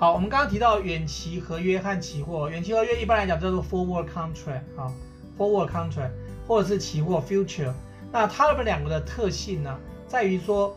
[0.00, 4.90] 好，我们刚刚提到远期合约和期货，远期合约一般来讲叫做 forward contract 啊
[5.36, 6.12] ，forward contract
[6.46, 7.70] 或者是期货 future。
[8.10, 10.74] 那它们两个的特性呢，在于说，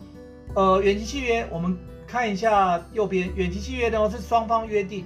[0.54, 5.05] 呃，远期契约，我们看一下右边，远期契约呢是双方约定。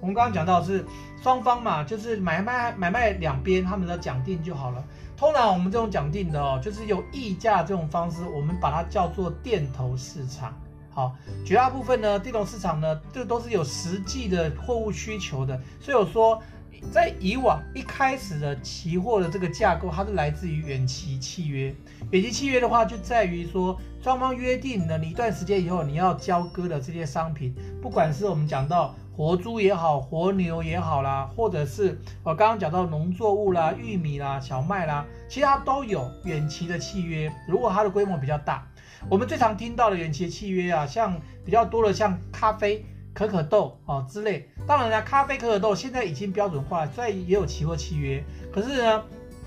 [0.00, 0.84] 我们刚刚讲到是
[1.22, 4.84] 双方嘛，就是买卖买卖两边他们的讲定就好了。
[5.16, 10.60] 通常我们这种讲定的哦，就是有议价这种方式，我们把它叫做电头市场。
[10.98, 15.56] 好，绝大部分呢，电头市场呢，这都是有实际的货物需求的。
[15.80, 16.42] 所以我说，
[16.90, 21.72] 在以往一开始的期货的这个架构，它是来自于远期契约。
[22.10, 37.32] 远期契约的话，就在于说双方约定了，你一段时间以后你要交割的这些商品，不管是我们讲到活猪也好，活牛也好啦，或者是我刚刚讲到农作物啦，玉米啦，小麦啦，其他都有远期的契约。
[37.46, 38.66] 如果它的规模比较大。
[39.08, 44.48] 我们最常听到的远期契约啊，像比较多的像咖啡、可可豆啊之类。
[44.66, 49.02] 当然了，咖啡、可可豆现在已经标准化，虽然也有期货契约，可是呢，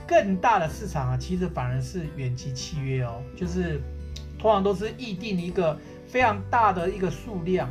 [0.08, 3.82] 更大的市场啊，其实反而是远期契约哦，就是
[4.40, 7.70] 通常都是议定一个非常大的一个数量。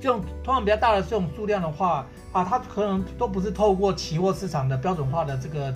[0.00, 5.74] 这种通常比较大的这种数量的话啊，它可能都不是透过期货市场的标准化的这个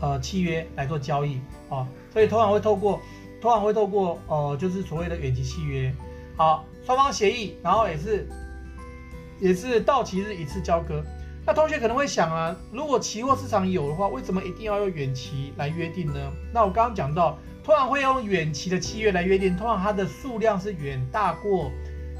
[0.00, 2.98] 呃契约来做交易啊，所以通常会透过。
[3.40, 5.92] 通常会透过呃，就是所谓的远期契约，
[6.36, 8.28] 好，双方协议，然后也是
[9.40, 11.02] 也是到期日一次交割。
[11.46, 16.30] 那同学可能会想啊，如果期货市场有的话，为什么一定要用远期来约定呢？
[16.52, 21.70] 那我刚刚讲到，通常会用远期的契约来约定，通常它的数量是远大过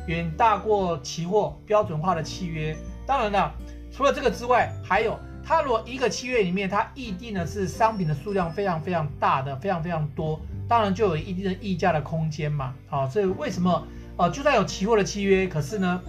[0.06, 2.74] 远大过期货标准化的契约。
[3.06, 3.54] 当然了，
[3.92, 10.40] 除了这个之外，还有它如果一个契约里面它议定的是商品的数量非常非常大的，非常非常多。
[10.70, 13.84] 当然就有一定的溢价的空间嘛，好，所以为什么
[14.16, 16.00] 呃，就算有期货的契约，可是呢，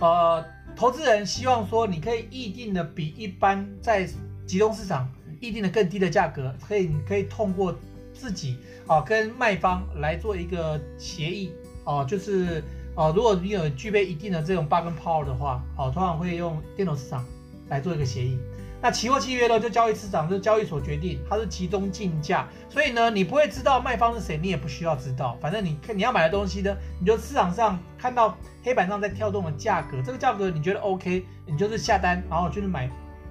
[0.00, 4.08] 呃，投资人希望说你可以议定的比一般在
[4.44, 7.72] 集中市场议定的更低的价格，可以你可以通过
[8.12, 8.56] 自己
[8.88, 11.52] 啊跟卖方来做一个协议
[11.84, 12.60] 哦，就是
[12.96, 17.24] 哦，如果你有具备一定的这种 bargain power 的话，哦，通常会用电脑市场
[17.68, 18.36] 来做一个协议。
[18.82, 32.90] 那期货契约呢，就交易市场，就交易所决定，它是集中竞价，所以呢，你不会知道卖方是谁，你也不需要知道，反正你看你要买的东西呢，你就市场上看到黑板上在跳动的价格，这个价格你觉得 OK，你就是下单，然后就是买，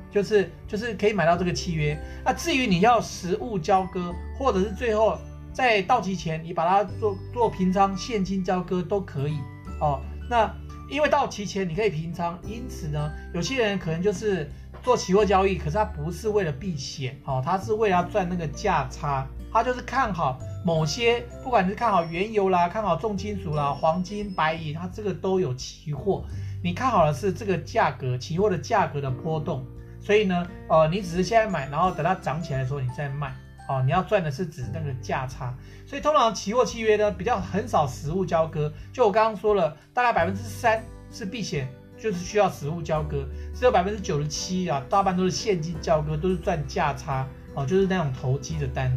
[0.10, 2.02] 就是就是可以买到这个契约。
[2.24, 5.20] 那至于你要实物交割，或者是最后
[5.52, 9.38] 在到期前你把它做做平仓现金交割都可以
[9.82, 10.00] 哦。
[10.30, 10.50] 那
[10.90, 14.50] 因为到期前你可以平仓，因此呢，有些人可能就是。
[14.84, 26.24] 做期货交易，可是他不是为了避险，哦，他是为了要赚那个价差，他就是看好某些，不管是看好原油啦，看好重金属啦，黄金、白银，它这个都有期货，
[26.64, 29.64] 你看好的是这个价格，期货的价格的波动，
[30.02, 33.36] 所以呢，呃，你只是现在买，然后等它涨起来的时候你再卖，
[33.70, 35.54] 哦，你要赚的是指那个价差，
[35.86, 41.68] 所以通常期货契约呢比较很少实物交割，就我刚刚说了，大概百分之三是避险。
[42.02, 43.24] 就是需要实物交割，
[43.54, 48.92] 只有百分之九十七啊，大半都是现金交割，都是赚价差哦，就是那种投机的单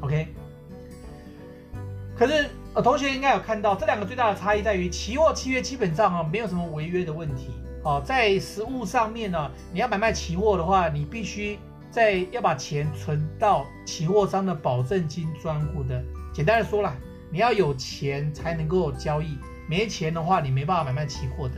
[0.00, 0.28] ，OK。
[2.16, 7.50] 可是呃，同学应该有看到这两个最大的差异在于，期货契约基本上啊没有什么违约的问题
[7.82, 11.58] 哦，在实物上面呢，你要买卖期货的话，你必须
[11.90, 16.02] 在要把钱存到期货商的保证金专户的。
[16.32, 16.94] 简单的说啦，
[17.30, 19.36] 你要有钱才能够交易，
[19.68, 21.54] 没钱的话你没办法买卖期货的。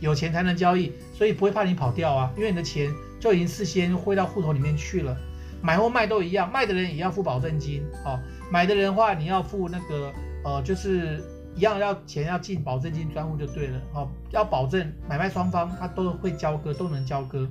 [0.00, 5.16] 有钱才能交易，所以不会怕你跑掉啊，因为你的钱就已经事先汇到户头里面去了。
[5.62, 8.20] 买或卖都一样，卖的人也要付保证金哦。
[8.50, 10.12] 买的人的话，你要付那个
[10.44, 11.24] 呃，就是
[11.56, 17.48] 一样要钱要进保证金专户就对了哦，要保证买卖双方他都会交割，都能交割。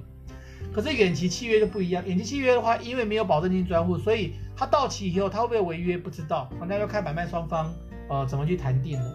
[0.71, 7.73] 可是远期契约就不一样，远期契约的话，因为没有保证金专户，所以它到期以后它会不会违约不知道，那要看买卖双方
[8.07, 9.13] 呃怎么去谈定了。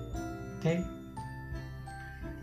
[0.61, 1.00] OK。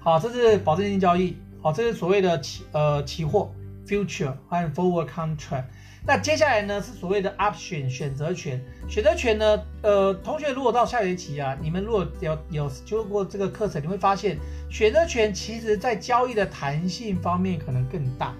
[0.07, 1.36] 好，这是保证金交易。
[1.62, 3.51] 好，这是所谓的期呃期货
[3.86, 5.65] future 和 forward contract。
[6.06, 8.57] 那接下来呢是所谓的 option 选择权。
[8.88, 14.38] 选择权呢，呃，同学如果到下学期啊，你们如果有有修过这个课程，你会发现
[14.69, 18.33] 选择权其实在交易的弹性方面可能更大。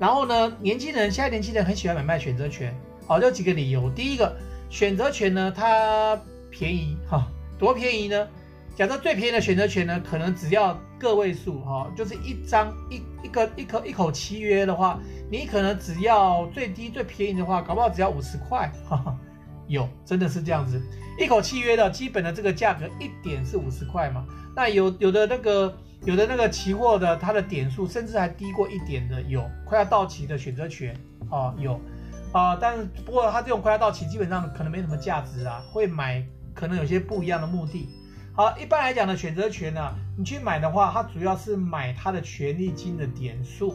[0.00, 2.76] 然后呢，年轻人现在年轻人很喜欢买卖选择权。
[3.06, 3.88] 好，有几个理由。
[3.90, 4.36] 第一个，
[4.68, 6.20] 选择权呢它
[6.50, 7.28] 便宜哈，
[7.60, 8.26] 多便宜呢？
[8.74, 14.98] 假设最便宜的选择权呢，可能只要个位数哈，就是一张一一个一口一口契约的话，
[15.30, 19.18] 你可能只要最低最便宜的话，搞不好只要五十块，哈哈，
[19.68, 20.80] 有真的是这样子，
[21.18, 24.24] 一口契约的基本的这个价格一点是五十块嘛，
[24.56, 30.96] 那有有的那个有的那个期货的它的点数甚至还低过一点的有，快要到期的选择权
[31.28, 31.78] 啊有。
[32.32, 36.24] 啊、但是不过它这种快要到期基本上可能没什么价值啊，会买
[36.54, 37.90] 可能有些不一样的目的。
[38.34, 43.74] 好，一般来讲的选择权呢、啊，你去买的话，它主要是买它的权利金的点数。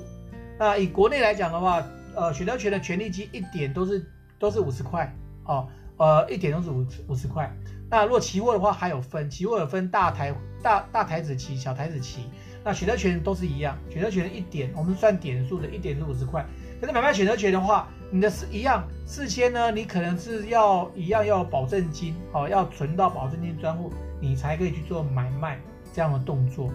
[0.58, 4.04] 那以国内来讲的话，呃，选择权的权利金一点都是
[4.40, 5.14] 都是五十块
[5.46, 5.68] 哦，
[5.98, 7.56] 呃，一点都是五五十块。
[7.88, 10.34] 那如果期货的话，还有分，期货有分大台
[10.64, 12.28] 大大台子期、小台子期。
[12.64, 16.44] 那选择权都是一样，选择权一点，我们算点数的，一点是五十块。
[16.82, 23.94] 可是买卖选择权的话，你的是一样，事先呢，你可能是要一样要保证金，哦，要存到保证金专户。
[24.20, 25.60] 你才可以去做买卖
[25.94, 26.72] 这样的动作。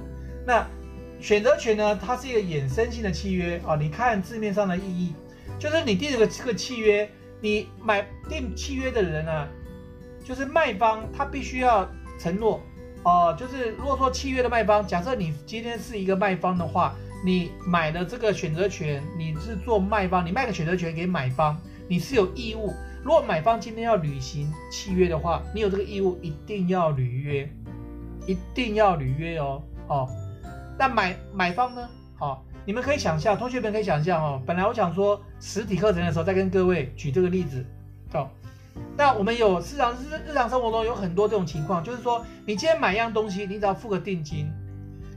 [0.46, 0.66] 那
[1.20, 1.96] 选择权呢？
[1.96, 3.76] 它是一个衍生性的契约啊。
[3.76, 5.14] 你看字面上的意义，
[5.58, 7.08] 就是你订这个这个契约，
[7.40, 9.48] 你买订契约的人呢，
[10.24, 12.60] 就是卖方，他必须要承诺
[13.04, 13.36] 哦。
[13.38, 21.56] 就是如果说契约的卖方，假设你今天是一个卖方的话，你买的这个选择权，你是做卖方，你卖个选择权给买方，
[21.86, 22.74] 你是有义务。
[23.02, 27.50] 如果买方今天要履行契约的话，你有这个义务，一定要履约，
[28.26, 29.62] 一定要履约哦。
[29.88, 30.08] 哦，
[30.78, 31.88] 那买买方呢？
[32.16, 34.40] 好、哦，你们可以想象，同学们可以想象哦。
[34.46, 37.64] 本来我想说实体课程的时候再跟各位举这个例子。
[38.14, 38.30] 哦，
[38.96, 44.48] 那我们有市场日日常生活中有很多这种情况，就是说你今天买一样东西，你只要付个定金。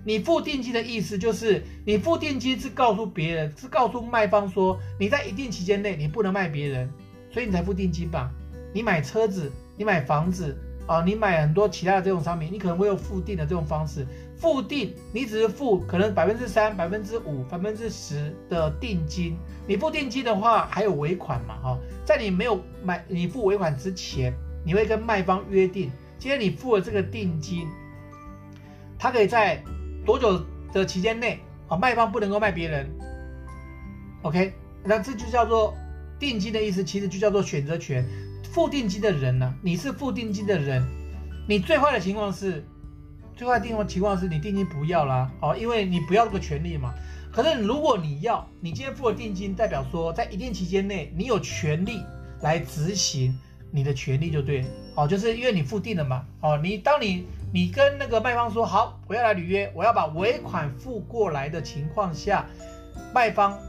[0.03, 6.89] 你付定金的意思就是，你付定金是告诉别人，是告诉卖方说你在一定期间内你不能卖别人。
[7.35, 8.31] 所以你才付定金吧？
[8.73, 14.07] 你买车子，你买房子啊，你买很多其他的这种商品，你可能会有付定的这种方式。
[14.37, 19.35] 付定，你只是付可能百分之三、百分之五、百分之十的定金。
[19.67, 21.57] 你付定金的话，还有尾款嘛？
[21.61, 24.33] 哈，在你没有买、你付尾款之前，
[24.63, 27.67] 你会跟卖方约定，今天你付了这个定金，
[28.97, 29.61] 他可以在
[30.05, 30.41] 多久
[30.71, 32.89] 的期间内啊，卖方不能够卖别人。
[34.21, 34.53] OK，
[34.85, 35.73] 那这就叫做。
[36.19, 38.05] 定金的意思其实就叫做选择权，
[38.43, 40.81] 付定金的人呢、你是付定金的人，
[41.47, 42.65] 你最坏的情况是，
[43.35, 46.93] 最坏的情况情况是你定金不要啦，哦，因为你不要这个权利嘛。
[47.31, 52.01] 可是如果你要，你今天付了定金，代表说在一定期间内，你有权利
[52.41, 53.37] 来执行
[53.71, 54.63] 你的权利就对，
[54.95, 62.45] 哦，就是因为你付定了嘛，哦，你当你你跟那个卖方说好，我要来履约，我要把尾款付过来的情况下，
[63.13, 63.59] 卖方。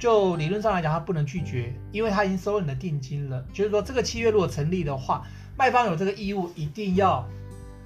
[0.00, 3.44] 就理论上来讲，他不能拒绝，因为他已经收了你的定金了。
[3.52, 5.26] 就是说，这个契约如果成立的话，
[5.58, 7.28] 卖方有这个义务，一定要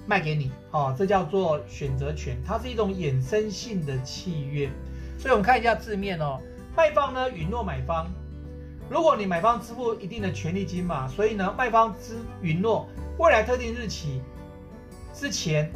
[0.07, 0.49] 卖给你。
[0.71, 4.69] 哦，这叫做选择权，它是一种衍生性的契约。
[5.19, 6.39] 所以我们看一下字面哦，
[6.73, 8.07] 卖方呢允诺买方，
[8.89, 12.87] 如果你买方支付一定的权利金嘛，所以呢，卖方支允诺
[13.19, 14.21] 未来特定日期
[15.13, 15.69] 之前。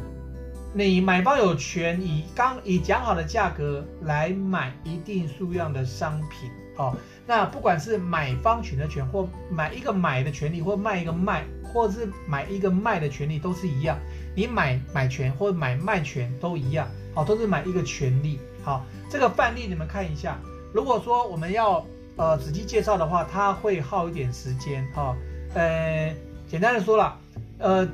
[0.72, 6.96] 你买方有权以刚以讲好的价格来买一定数量的商品哦。
[7.26, 13.98] 那不管是买方选择权或买一个买的权利，或卖一个卖，或是买一个卖的权利，都是一样。
[14.36, 18.38] 你买买权或买卖权都一样，好，都是买一个权利。
[18.62, 20.38] 好，这个范例你们看一下。
[20.72, 21.84] 如果说我们要
[22.14, 25.16] 呃仔细介绍的话，它会耗一点时间哈。
[25.52, 26.14] 呃，
[26.46, 27.18] 简单的说了，
[27.58, 27.88] 呃。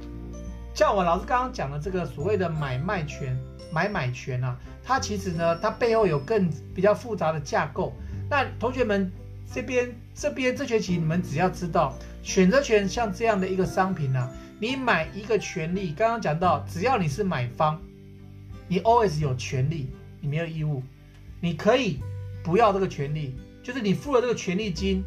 [0.76, 3.35] 像我老师刚刚讲的这个所谓的买卖权、
[3.73, 4.54] 买买权啊，
[4.85, 7.95] 它其实呢，它背后有更比较复杂的架构。
[8.28, 9.11] 那同学们
[9.50, 14.30] 这边这边这学期你们只要知道选择权像这样的一个商品啊，
[14.61, 17.78] 你买一个权利，刚刚讲到，只要你是买方，
[18.68, 19.88] 你 always 有权利，
[20.21, 20.83] 你没有义务，
[21.40, 22.00] 你可以
[22.45, 25.02] 不要这个权利，就是你付了这个权利金，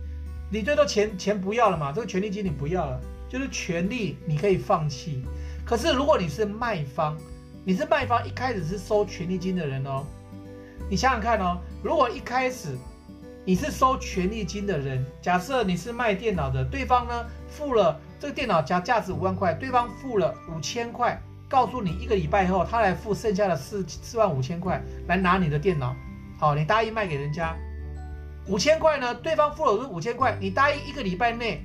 [0.49, 2.99] 你最多钱钱不要了嘛，这个权利金你不要了，
[3.29, 5.21] 就是权利你可以放弃。
[5.69, 7.15] 可是，如果你是卖方，
[7.63, 10.03] 你是卖方，一开始是收权利金的人哦。
[10.89, 12.75] 你想想看哦，如果一开始
[13.45, 25.95] 你是收权利金的人，假设你是卖电脑的，对方呢付了这个电脑价价值五万块，对方付了五千块，告诉你一个礼拜以后他来付剩下的四四万五千块来拿你的电脑。
[26.39, 27.55] 好，你答应卖给人家
[28.47, 31.63] 五千块呢，对方付了五千块，你答应一个礼拜内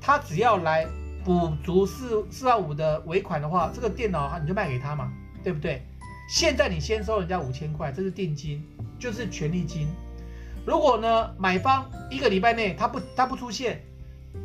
[0.00, 0.84] 他只要来。
[1.24, 5.10] 补足四四万五的尾款的话，这个电脑你就卖给他嘛，
[5.42, 5.82] 对不对？
[6.28, 8.62] 现在你先收人家五千块，这是定金，
[8.98, 9.88] 就是权利金。
[10.66, 13.82] 如果呢，买方一个礼拜内他不他不出现，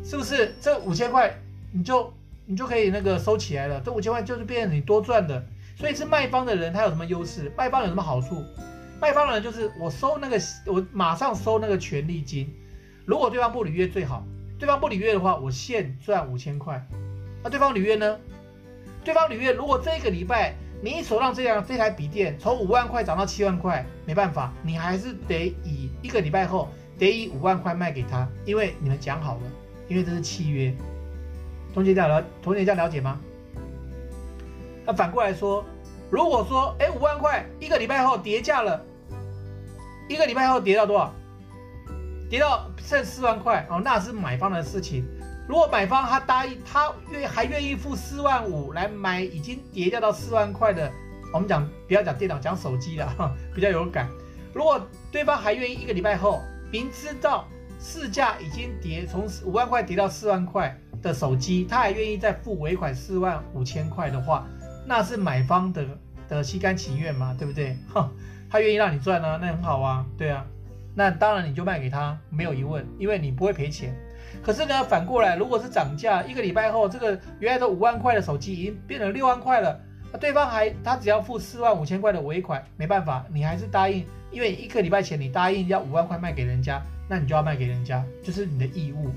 [0.03, 1.33] 是不是这五千块
[1.71, 2.13] 你就
[2.45, 3.81] 你就可以那个收起来了？
[3.81, 5.43] 这五千块就是变成你多赚的。
[5.77, 7.51] 所以是卖方的人他有什么优势？
[7.57, 8.43] 卖方有什么好处？
[9.01, 12.53] 卖方的人就是我收那个我马上收那个权利金，
[13.05, 14.25] 如果对方不履约最好。
[14.59, 16.85] 对方不履约的话，我现赚五千块。
[17.41, 18.19] 那对方履约呢？
[19.05, 29.41] 对方履约，如果这个礼拜你手上这样这台笔电从五万块涨到七万块，没办法，你还是得以一个礼拜后得以五万块卖给他，因为你们讲好了，
[29.87, 30.75] 因为这是契约。
[31.73, 33.17] 同学这样了，同学这样了解吗？
[34.85, 35.63] 那反过来说，
[36.09, 38.83] 如果说哎五万块一个礼拜后跌价了，
[40.09, 41.13] 一个礼拜后跌到多少？
[42.29, 45.03] 跌到剩四万块哦，那是买方的事情。
[45.47, 50.91] 如果买方他答应，他愿还愿意付四万五来买已经跌掉到四万块的，
[51.33, 54.07] 我们讲不要讲电脑，讲手机了，比较有感。
[54.53, 54.79] 如果
[55.11, 56.39] 对方还愿意一个礼拜后，
[56.71, 57.47] 明知道
[57.79, 64.45] 市价已经跌从五万块跌到四万块的手机，他还愿意再付尾款四万五千块的话，
[64.85, 65.83] 那是买方的
[66.27, 67.75] 的心甘情愿嘛，对不对？
[67.91, 68.07] 哼，
[68.51, 70.45] 他愿意让你赚呢，那很好啊，对啊，
[70.95, 73.93] 那当然你就卖给他，没有疑问，因为你不会赔钱。
[74.43, 79.79] 可是呢，反过来，如果是涨价，一个礼拜后，这个原来的五万块的手机已经变成六万块了，
[80.11, 89.09] 那对方还他只要付四万五千块的尾款，没办法，你还是答应，因为一个礼拜前你答应要五万块卖给人家，那你就要卖给人家，就是你的义务。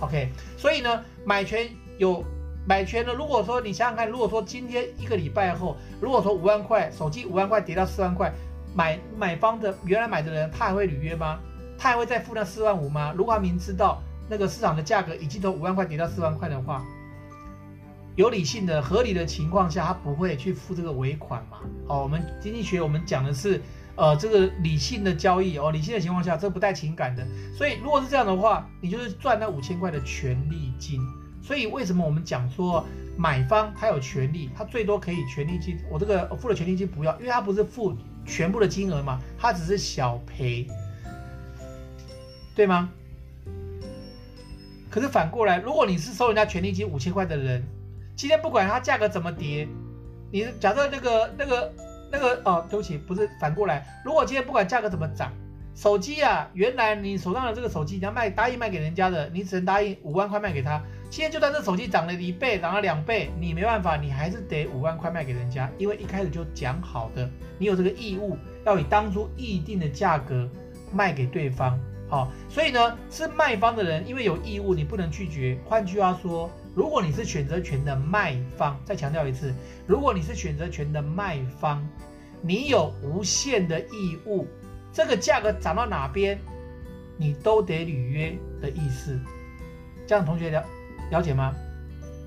[0.00, 1.66] OK，所以呢，买权
[1.96, 2.22] 有
[2.66, 8.32] 买权的，如果说你想想看，如果说今天一个礼拜后，如果说五万块手机五万块跌到四万块，
[8.74, 11.38] 买买方的原来买的人他还会履约吗？
[11.78, 13.12] 他还会再付那四万五吗？
[13.16, 14.02] 如果他明知道。
[14.30, 16.84] 那个市场的价格已经从五万块跌到四万块的话，
[18.14, 21.60] 有理性的、合理的情况下，他不会去付这个尾款嘛？
[21.86, 23.58] 好，我们经济学我们讲的是，
[23.96, 27.26] 呃，这个理性的交易哦，理性的情况下，这不带情感的。
[27.56, 31.00] 所以如果是这样的话，你就是赚那五千块的权利金。
[31.42, 32.84] 所以为什么我们讲说
[33.16, 37.96] 买方他有权利，他最多可以权利金，我这个付了权利金不要，因为他不是付
[38.28, 40.68] 全部的金额嘛，他只是小赔，
[42.54, 42.90] 对吗？
[44.90, 47.62] 可是反过来，如果你是收人家权利金五千块的人，
[48.14, 49.66] 今天不管它价格怎么跌，
[50.30, 51.72] 你假设那个那个
[52.12, 53.86] 那个哦，对不起，不是反过来。
[54.04, 55.32] 如果今天不管价格怎么涨，
[55.74, 60.82] 手机啊，原来你手上的这个手机你要卖，答应卖给人家的，你只能答应五万块卖给他。
[61.10, 70.48] 现在就算这手机涨了一倍，涨了两倍，你没办法，你还是得五万块卖给人家，因为一开始就讲好的，你有这个义务要以当初议定的价格
[70.92, 71.78] 卖给对方。
[72.10, 75.58] 好，所以呢，是卖方的人，因为有义务，你不能拒绝。
[75.66, 79.52] 换句话说，如果你是选择权的卖方，再强调一次，
[79.86, 81.86] 如果你是选择权的卖方，
[82.40, 84.46] 你有无限的义务，
[84.90, 86.38] 这个价格涨到哪边，
[87.18, 89.18] 你都得履约的意思。
[90.06, 90.64] 这样同学了
[91.10, 91.54] 了解吗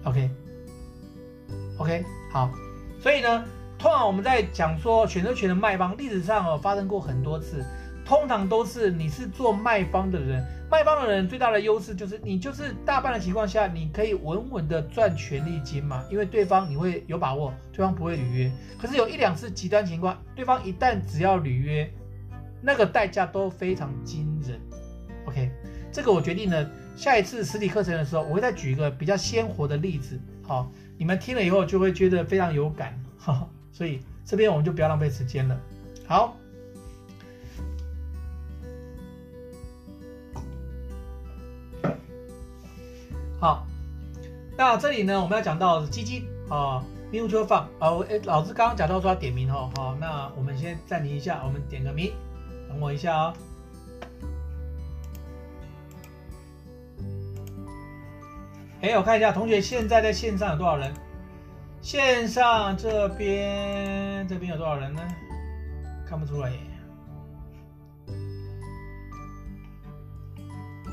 [0.03, 2.51] ？OK，OK，好。
[2.99, 3.43] 所以呢，
[3.77, 7.63] 通常我们在讲说选择权的卖方，历史上哦发生过很多次。
[8.03, 18.51] 通常都是你是做卖方的人，卖方的人最大的优势就是你就是大半的情况下，你可以稳稳的赚权利金嘛，因为对方你会有把握，对方不会履约。
[18.77, 21.89] 可是有一两次极端情况，对方一旦只要履约，
[22.61, 24.59] 那个代价都非常惊人。
[25.25, 25.49] OK，
[25.91, 35.59] 这个我决定了，下一次实体课程的时候，我会再举一个比较鲜活的例子，好，你们听了以后就会觉得非常有感， 哈哈，所以这边我们就不要浪费时间了，
[36.07, 36.37] 好。
[43.39, 43.65] 好，
[44.55, 52.13] 那这里呢，我们要讲到基金啊，mutual fund 啊，我诶，老师刚刚讲到说要点名哦，好，那我们先暂停一下，我们点个名，
[52.69, 53.50] 等我一下啊、哦。
[58.81, 60.91] 哎，我看一下同学现在在线上有多少人？
[61.81, 65.01] 线上这边这边有多少人呢？
[66.07, 66.57] 看不出来耶，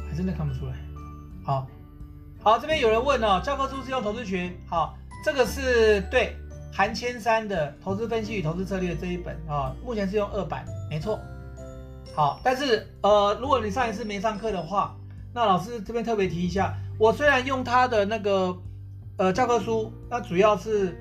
[0.07, 0.75] 还真的看不出来。
[1.42, 1.66] 好。
[2.40, 6.37] 好，这边有人问哦，教科书是用投资学，好，这个是对
[6.73, 11.18] 韩千山的投资分析与投资策略这一本啊、哦，目前是用二版，没错。
[12.14, 14.95] 好，但是呃，如果你上一次没上课的话，
[15.35, 18.57] 那老师这边特别提一下，我虽然用他的那个
[19.19, 20.99] 呃教科书，那主要是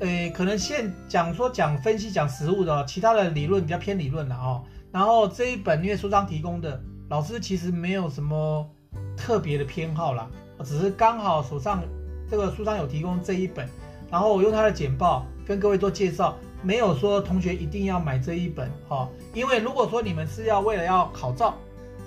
[0.00, 4.64] 呃可能现讲说讲分析讲实务的，其他的理论比较偏理论的哦。
[4.90, 8.68] 然后这一本因为书商提供的，老师其实没有什么
[9.16, 10.28] 特别的偏好啦。
[10.64, 11.80] 只是刚好手上
[12.28, 13.68] 这个书上有提供这一本，
[14.10, 21.54] 然后我用它的简报跟各位做介绍，没有说同学一定要买这一本哈，因为如果说你们是要为了要考照，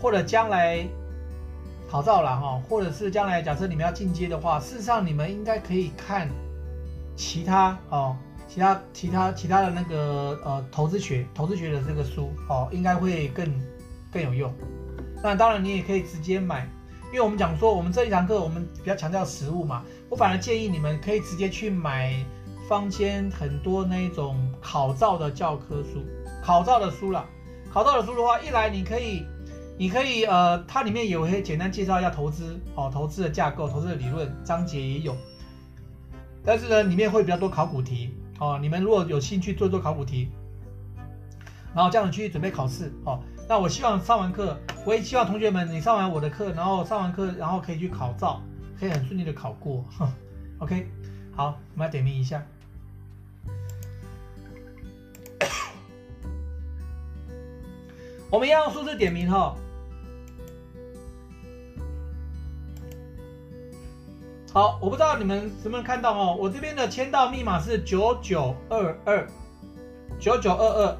[0.02, 0.86] 或者将来
[1.90, 6.30] 考照了哈，或者是将来假设你们要进阶的话，事实上你们应该可以看
[7.16, 8.16] 其他哦，
[8.48, 13.46] 其他其他其他的那个呃投资学投资学的这个书哦，应该会更
[14.12, 14.54] 更有用。
[15.24, 16.68] 那当然你也可以直接买。
[17.12, 22.14] 因为我们讲说，我们这一堂课我们比较强调实务嘛，我反而建议你们可以直接去买
[22.68, 26.06] 坊间很多那种考照的教科书，
[26.44, 27.26] 考照的书啦。
[27.74, 29.26] 考照的书的话，一来你可以，
[29.80, 35.16] 你可以呃，它里面有一些简单介绍一下投资哦，投资的架构、投资的理论章节也有。
[36.44, 38.60] 但是呢，里面会比较多考古题哦。
[38.62, 40.28] 你们如果有兴趣做做考古题，
[41.74, 43.22] 然后这样子去准备考试哦。
[43.48, 48.42] 那我希望上完课，我也希望同学们你上完我的课，然后上完课，然后可以去考照，
[48.78, 49.86] 可以很顺利的考过。
[50.60, 50.90] OK，
[51.34, 52.46] 好，我们来点名一下。
[58.30, 59.56] 我们要用数字点名哈。
[64.52, 66.36] 好，我不知道你们能不能看到哦。
[66.40, 69.28] 我这边的签到密码是九九二二，
[70.20, 70.98] 九九二二。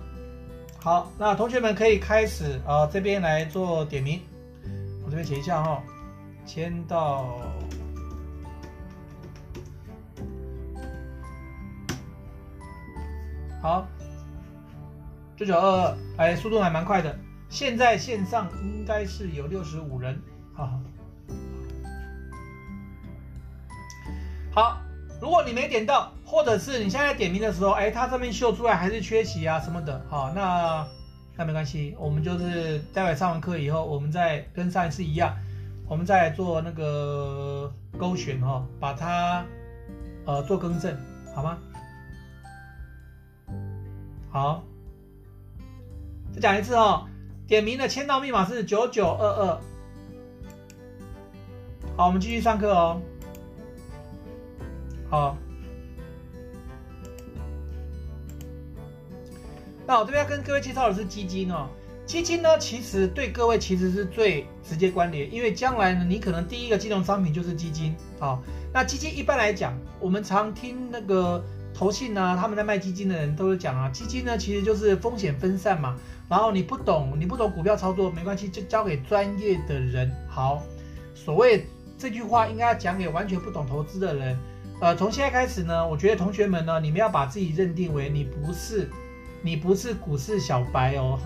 [0.80, 4.22] 好，那同学们可以开始啊，这边来做点名。
[5.04, 5.82] 我这边写一下哈，
[6.46, 7.42] 签到。
[13.64, 13.88] 好，
[15.36, 17.18] 九九二二，哎，速度还蛮快的。
[17.50, 20.22] 现在线上应该是有六十五人，
[20.54, 20.80] 好好。
[24.52, 24.82] 好，
[25.22, 30.86] 如果你没点到，或者是你现在点名的时候，哎，它上面秀出来还是缺席啊什么的，好，那
[31.38, 35.36] 那没关系，我们就是待会上完课以后，我们再跟上一次一样，
[35.88, 39.46] 我们再做那个勾选哈，把它
[40.26, 40.98] 呃做更正，
[41.36, 41.58] 好吗？
[44.32, 44.64] 好，
[46.34, 47.06] 再讲一次哦，
[47.48, 49.62] 点名的签到密码是九九二二。
[51.96, 53.02] 好，我们继续上课哦。
[55.10, 55.36] 好，
[59.88, 61.68] 那我这边要跟各位介绍的是基金哦。
[62.06, 67.96] 基金呢，其实对各位其实是最直接关联，因为将来呢，你可能第一个金融商品就是基金。
[68.20, 68.42] 好，
[68.74, 75.96] 那基金一般来讲，我们常听那个投信啊，他们在卖基金的人都是讲啊，基金呢其实就是风险分散嘛。
[76.28, 80.12] 然后你不懂，你不懂股票操作没关系，就交给专业的人。
[80.28, 80.62] 好，
[81.14, 81.66] 所谓
[81.98, 84.38] 这句话应该要讲给完全不懂投资的人。
[84.82, 88.90] 呃，从现在开始呢，我觉得同学们呢，你们要把自己认定为你不是，
[89.42, 91.20] 你不是股市小白哦，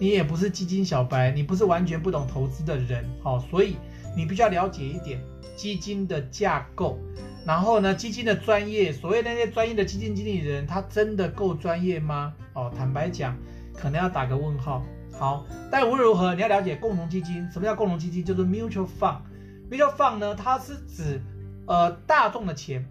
[0.00, 3.76] 你也不是基金小白，你不是完全不懂投资的人，哦，所以
[4.16, 5.22] 你必须要了解一点
[5.54, 6.98] 基金的架构，
[7.46, 12.34] 然后呢，基金的专业，所谓那些专业的基金经理人，他真的够专业吗？
[12.54, 13.36] 哦，坦白讲，
[13.74, 14.84] 可能要打个问号。
[15.12, 18.24] 好，但无论如何，你要了解共同基金，什么叫共同基金？
[18.24, 21.22] 就是 mutual fund，mutual fund 呢，它是指。
[21.68, 22.82] 呃，大众的钱，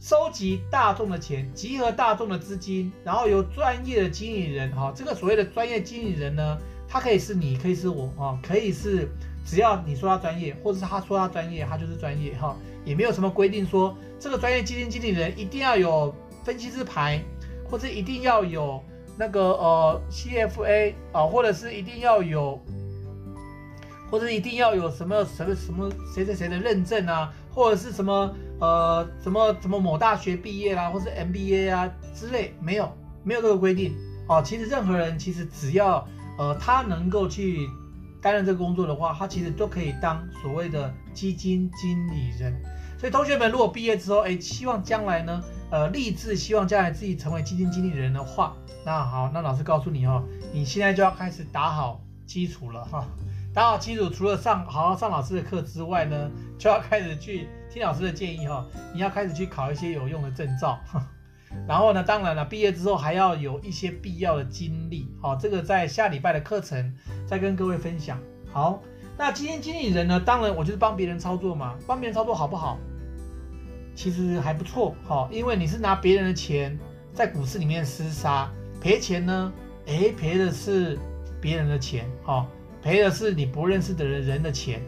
[0.00, 9.08] 收集大众的钱，集合大众的资金，然后由专业的经理人，哈、哦，这个所谓的专业经理人呢，他可以是你，可以是我，啊、哦，可以是
[9.46, 17.22] 只要你说他专业，或者是他说他专业，他就是专业，哈、哦，也没有什么规定说这个专业基金经理人一定要有分析师牌，
[17.70, 18.82] 或者一定要有
[19.16, 22.60] 那个呃 CFA 啊、哦，或者是一定要有，
[24.14, 27.32] 或者一定要有什么什么什么谁谁谁的认证啊。
[27.50, 33.96] 或者是什么呃什么什么某大学毕业啦，或是 MBA 啊之类，没有没有这个规定
[34.28, 34.42] 哦。
[34.44, 36.04] 其实任何人其实只要
[36.36, 37.68] 呃他能够去
[38.20, 42.52] 担任这个工作的话，他其实都可以当所谓的基金经理人。
[42.98, 53.06] 所以同学们如果毕业之后，哎，希望将来呢，呃，立志希望将来自己成为基金经理人的话，那好，那老师告诉你哦，你现在就要开始打好基础了哈。
[53.54, 58.66] 打好基础，除了上好好上老师的课之外呢，就要开始去听老师的建议哈。
[58.92, 60.76] 你要开始去考一些有用的证照，
[61.68, 65.08] 然后呢，当然了，毕业之后还要有一些必要的经历。
[65.22, 66.92] 好，这个在下礼拜的课程
[67.28, 68.18] 再跟各位分享。
[68.52, 68.82] 好，
[69.16, 72.76] 那基金经理人呢，当然我就是帮别人操作嘛，帮别人操作好不好？
[73.94, 76.76] 其实还不错，好，因为你是拿别人的钱
[77.12, 79.52] 在股市里面厮杀，赔钱呢，
[79.86, 80.98] 诶，赔的是
[81.40, 82.48] 别人的钱，好。
[82.84, 84.82] 赔的是你不认识的人人的钱，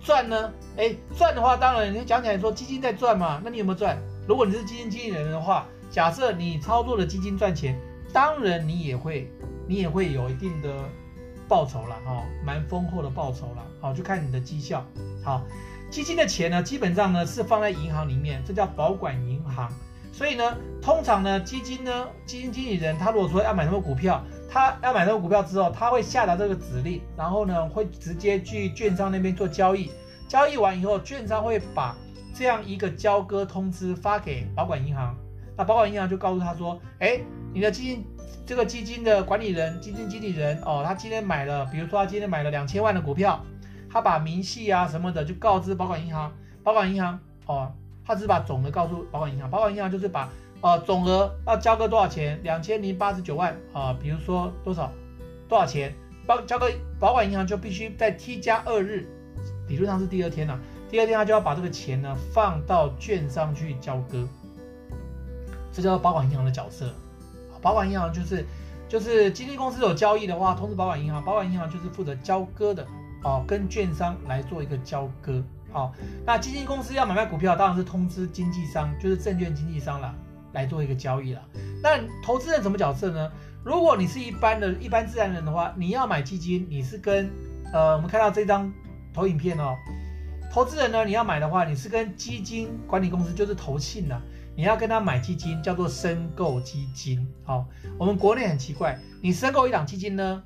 [0.00, 0.50] 赚呢？
[0.78, 3.98] 哎，赚的话，当然你讲起来说基金在赚嘛，那你有没有赚？
[4.26, 7.78] 如果你是基金经理人的话，假设你操作的基金赚钱，
[8.14, 9.30] 当然你也会，
[9.68, 10.74] 你也会有一定的
[11.46, 14.82] 报酬了，哈，蛮丰厚的报酬了，好，就看你的绩效。
[15.22, 15.42] 好，
[15.90, 19.70] 基金的钱呢，基本上呢是放在银行里面，这叫保管银行。
[20.14, 24.24] 所以呢，通常呢，基金呢，基金经理人他如果说要买什么股票。
[24.54, 29.90] 他要买这个股票之后，他会下达这个指令，然后呢，会直接去券商那边做交易。
[30.28, 31.96] 交易完以后，券商会把
[32.32, 35.12] 这样一个交割通知发给保管银行。
[35.56, 37.18] 那保管银行就告诉他说：“哎，
[37.52, 38.06] 你的基金
[38.46, 43.44] 这个基金的管理人、基金经理人哦，他今天买了，比如说他今天买了两千万的股票，
[43.90, 46.32] 他把明细啊什么的就告知保管银行。
[46.62, 47.72] 保管银行哦，
[48.06, 49.50] 他只把总的告诉保管银行。
[49.50, 50.30] 保管银行就是把
[50.64, 52.40] 啊，总额要交个多少钱？
[52.42, 54.90] 两千零八十九万啊，比如说多少
[55.46, 55.94] 多少钱？
[56.26, 59.06] 包交个保管银行就必须在 T 加二日，
[59.68, 60.58] 理论上是第二天了，
[60.90, 64.26] 第二天他就要把这个钱呢放到券商去交割，
[65.70, 66.90] 这叫做保管银行的角色。
[67.60, 68.46] 保管银行就是
[68.88, 72.86] 就是基金公司有交易的话，通知保管银行，保管银行就是负责交割的
[73.22, 75.42] 哦，跟券商来做一个交割。
[75.70, 75.92] 好，
[76.24, 80.14] 那基金公司要买卖股票，当然是通知经纪商，就是证券经纪商了，
[80.54, 81.42] 来做一个交易了。
[81.82, 83.30] 那投资人什么角色呢？
[83.62, 87.30] 如果你是一般的一般自然人的话，你要买基金，你是跟
[87.72, 88.72] 呃，我们看到这张
[89.12, 89.74] 投影片哦，
[90.52, 94.20] 投资人呢，你要买的话，你是跟基金管理公司，就是投信呐，
[94.54, 97.26] 你要跟他买基金，叫做申购基金。
[97.44, 97.66] 好，
[97.98, 100.42] 我们国内很奇怪，你申购一档基金呢，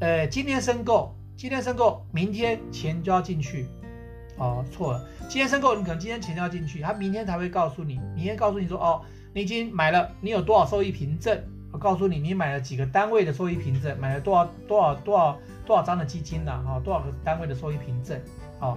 [0.00, 3.68] 呃，今天申购，今天申购，明天钱就要进去。
[4.36, 9.02] 哦，错了，今天申购，你可能今天钱要进去，他明天才会告诉你，明天告诉你说，哦，
[9.34, 11.38] 你已经买了，你有多少收益凭证？
[11.70, 16.52] 我告诉你，你买了几个单位的收益凭证，买了多少多少多少多少张的基金呢？
[16.66, 18.20] 哈，多少个单位的收益凭证？
[18.58, 18.76] 好，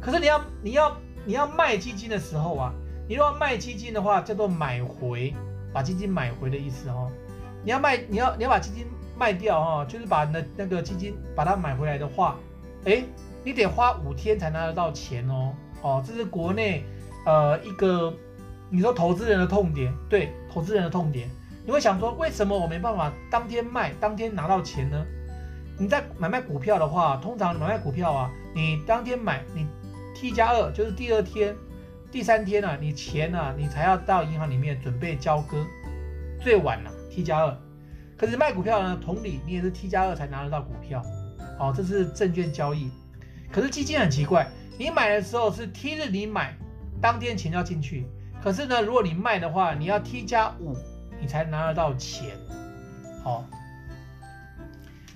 [0.00, 2.72] 可是你要你要你要卖基金的时候啊，
[3.08, 5.34] 你如果要卖基金的话，叫做买回，
[5.72, 7.10] 把基金买回的意思哦。
[7.64, 8.86] 你要卖，你要你要把基金
[9.18, 12.36] 卖掉哦，就是把那那个基金把它买回来的话，
[12.84, 13.04] 诶。
[13.44, 16.84] 你得花五天才拿得到钱哦，哦，这是国内
[17.26, 18.12] 呃一个
[18.70, 21.28] 你说投资人的痛点，对，投资人的痛点，
[21.66, 25.04] 你会想说，为什么我没办法当天卖，当天拿到钱呢？
[25.78, 29.66] 你在买卖股票的话，通常买卖股票啊，你当天买，你
[30.14, 31.56] T 加二就是第二天、
[32.10, 35.66] 第三天啊，你钱啊，你才要到银行里面准备交割，
[36.40, 37.56] 最晚了 T 加二，
[38.16, 41.02] 可是卖股票呢，同理，你也是 T 加二才拿得到股票，
[41.58, 42.90] 哦，这是证券交易。
[43.52, 46.56] 可是基金很奇怪，你买的时候是 T 日你买，
[47.02, 48.06] 当天钱要进去。
[48.42, 50.74] 可是呢，如果你卖的话，你要 T 加五，
[51.20, 52.30] 你才拿得到钱。
[53.22, 53.44] 好、哦，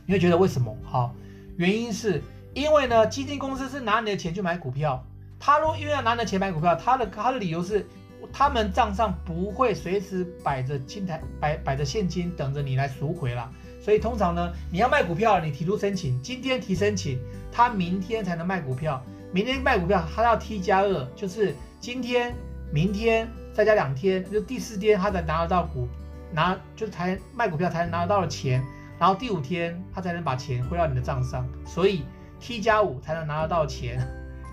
[0.05, 0.77] 你会觉得为什么？
[0.85, 1.15] 好，
[1.57, 2.23] 原因是
[2.53, 5.03] 因为呢，基金公司是拿你的钱去买股票。
[5.41, 7.87] 他如果因为要拿你的钱买股票，他的他的理由是，
[8.33, 13.51] 他们账上不会随时摆着金台摆摆着现金等着你来赎回了。
[13.87, 17.21] 所以通常呢，你要卖股票，你提出申请，今天提申请，
[17.53, 19.01] 他明天才能卖股票。
[19.31, 22.35] 明天卖股票，他要 T 加二，就是今天、
[22.73, 25.87] 明天再加两天，就第四天他才拿得到股，
[26.33, 28.61] 拿就才卖股票才能拿得到的钱。
[28.99, 31.47] 然后第五天他才能把钱汇到你的账上。
[31.65, 32.03] 所以
[32.41, 34.05] T 加五才能拿得到钱，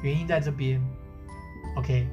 [0.04, 0.80] 原因在这边。
[1.76, 2.06] OK，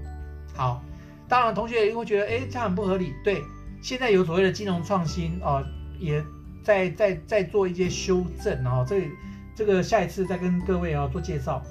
[0.54, 0.82] 好。
[1.28, 3.12] 当然同学也会觉得，哎，这样很不合理。
[3.22, 3.42] 对，
[3.82, 5.62] 现在有所谓的金融创新哦，
[5.98, 6.24] 也。
[6.62, 9.08] 再再再做一些修正，然后这
[9.54, 11.62] 这个下一次再跟各位啊做介绍。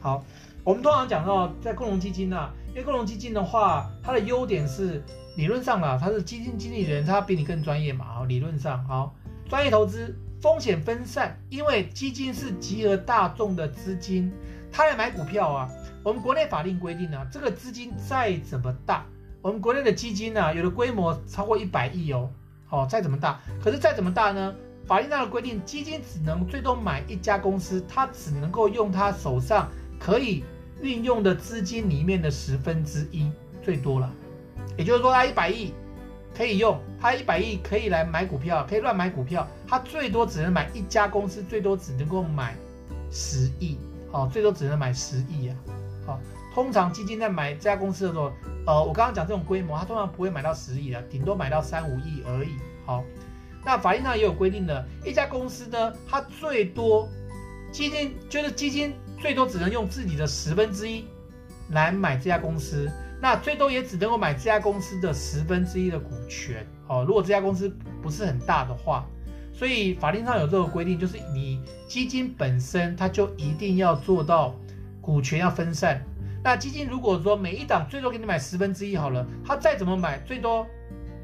[0.00, 0.24] 好，
[0.64, 5.02] 我们通常讲到在共同基金啊，因为共同基金的话，它的优点是
[5.36, 8.04] 理论上啊，它是基金经理人，他比你更专业嘛。
[8.04, 9.14] 好，理论上好，
[9.48, 14.32] 专业投资，风险分散，因为基金是集合大众的资金，
[14.70, 15.68] 他来买股票啊。
[16.04, 19.04] 我们国内法令规定呢，这个资金再怎么大，
[19.42, 22.30] 我们国内的基金呢，有的规模超过一百亿哦。
[22.70, 24.54] 哦，再怎么大，可是再怎么大呢？
[24.86, 30.42] 法律上的规定，基金只能最多买一家公司，它只能够用它手上可以
[30.80, 33.30] 运用的资金里面的十分之一，
[33.62, 34.10] 最多了。
[34.76, 35.74] 也就是说，它一百亿
[36.34, 42.56] 可以用，它一百亿可以来买股票，可以乱买股票，它最多只能买一家公司，最多只能够买
[43.10, 43.76] 十亿。
[44.10, 45.56] 哦，最多只能买十亿啊。
[46.06, 46.18] 好、哦，
[46.58, 48.32] 通常基金在买这家公司的时候。
[48.66, 52.50] 呃，我刚刚讲这种规模，它通常不会买到十亿的，顶多买到三五亿而已。
[52.84, 53.04] 好，
[53.64, 57.08] 那法律上也有规定的，一家公司呢，它最多
[57.70, 61.06] 基金就是基金最多只能用自己的十分之一
[61.70, 62.90] 来买这家公司，
[63.22, 66.66] 那最多也只能够买这家公司的十分之一的股权。
[66.88, 69.06] 哦，如果这家公司不是很大的话，
[69.54, 74.54] 所以法律上有这个规定，就是你基金本身它就一定要做到
[75.00, 76.04] 股权要分散。
[76.42, 80.66] 那基金如果说每一档最多给你买十分之一好了，他再怎么买，最多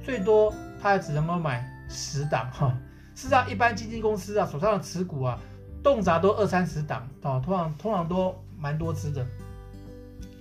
[0.03, 2.77] 最多他也只能够买十档哈。
[3.14, 5.38] 事实上，一般基金公司啊手上的持股啊，
[5.83, 9.24] 动辄都二三十档啊，通常通常都蛮多只的。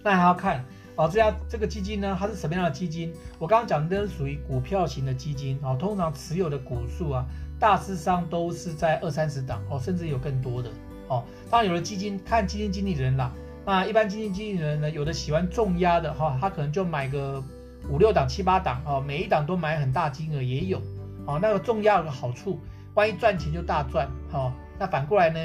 [0.03, 3.13] 那还要看哦，这家这个基金呢，它是什么样的基金？
[3.37, 7.23] 我刚刚讲的都是属于股票型的基金啊，通常持有的股数啊，
[7.59, 10.69] 大致上都是在二三十档哦，甚至有更多的
[11.07, 11.23] 哦。
[11.49, 13.31] 当然，有的基金看基金经理人啦。
[13.65, 17.41] 那一般基金经理人呢，有的喜欢重压的哈，他可能就买个
[17.89, 20.81] 五六档、七八档哦，每一档都买很大金额也有
[21.25, 21.39] 哦。
[21.41, 22.59] 那个重压有个好处，
[22.93, 24.51] 万一赚钱就大赚哦。
[24.77, 25.39] 那反过来呢，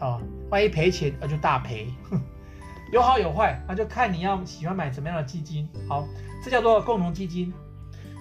[0.00, 1.88] 哦，万一赔钱那就大赔，
[2.90, 5.68] 有好有坏，那就看你要喜欢买什么样的基金。
[5.86, 6.06] 好，
[6.42, 7.52] 这叫做共同基金。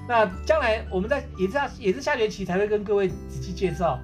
[0.10, 4.00] 那将来我们在也是下也是下学期才会跟各位仔细介绍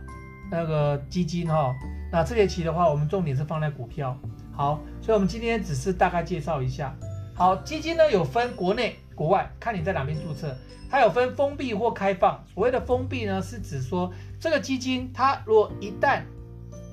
[0.49, 1.73] 那个基金哈、
[2.11, 4.17] 那这学期的话，我们重点是放在股票。
[4.55, 6.95] 好，所以我们今天只是大概介绍一下。
[7.35, 10.55] 好，基金呢有分国内、国外，看你在哪边注册。
[10.91, 12.43] 它有分封闭或开放。
[12.53, 16.21] 所谓的封闭呢，是指说这个基金它如果一旦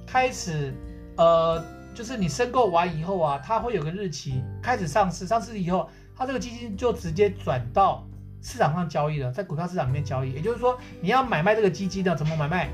[0.06, 0.72] 开始，
[1.18, 1.62] 呃，
[1.94, 5.26] 就是你申购完以后啊，它会有个日期开始上市。
[5.26, 8.02] 上市以后，它这个基金就直接转到
[8.40, 10.32] 市场上交易了，在股票市场里面交易。
[10.32, 12.70] 也就是说，你要买卖这个基金的，怎么买卖？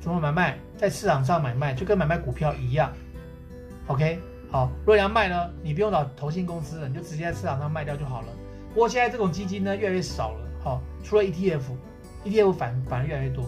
[0.00, 0.58] 怎么买卖？
[0.76, 2.92] 在市场上买卖，就跟买卖股票一样。
[3.86, 4.18] OK，
[4.50, 8.28] 好，如果你要卖呢，你不用找投信公司了，你就直接在市场上卖掉就好了。
[8.72, 13.44] 不过现在这种基金呢越来越少了，哈，除了 ETF，ETF 反反而越来越多。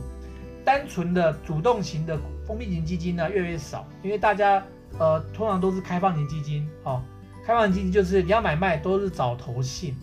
[0.63, 4.63] 单纯的主动型的封闭型基金呢越来越少，因为大家
[4.99, 7.01] 呃通常都是开放型基金，哦，
[7.47, 9.97] 开放型基金就是你要买卖都是找投信。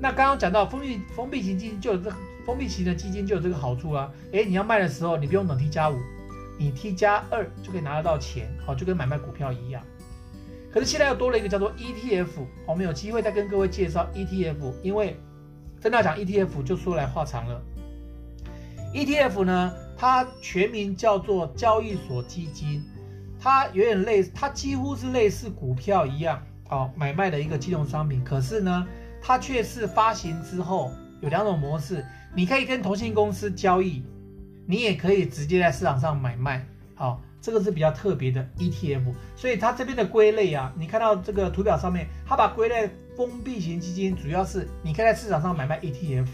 [0.00, 2.10] 那刚刚讲到封闭封闭型基金就有这
[2.46, 5.98] 封闭型的基金就有这个好处啊，诶，你要卖的时候你不用等 T 加五，
[6.60, 9.82] 你 T 加二就可以拿得到钱，好，就跟买卖股票一样。
[10.70, 12.28] 可是现在又多了一个叫做 ETF，
[12.66, 15.18] 我们有机会再跟各位介绍 ETF，因为
[15.80, 17.62] 真的要讲 ETF 就说来话长了。
[18.92, 22.84] ETF 呢，它全名叫做交易所基金，
[23.40, 28.22] 它有点类，它几乎是类似股票一样，哦，买卖的一个金融商品。
[28.22, 28.86] 可是呢，
[29.22, 30.92] 它却是发行之后
[31.22, 34.04] 有两种模式，你可以跟投信公司交易，
[34.70, 37.20] 你也可以直接在市场上买卖，好。
[37.42, 39.00] 这个是比较特别的 ETF，
[39.34, 46.26] 所以它这边的归类啊，你看到这个图表上面，它把归类封闭型基金，主要是你可以在市场上买卖 ETF，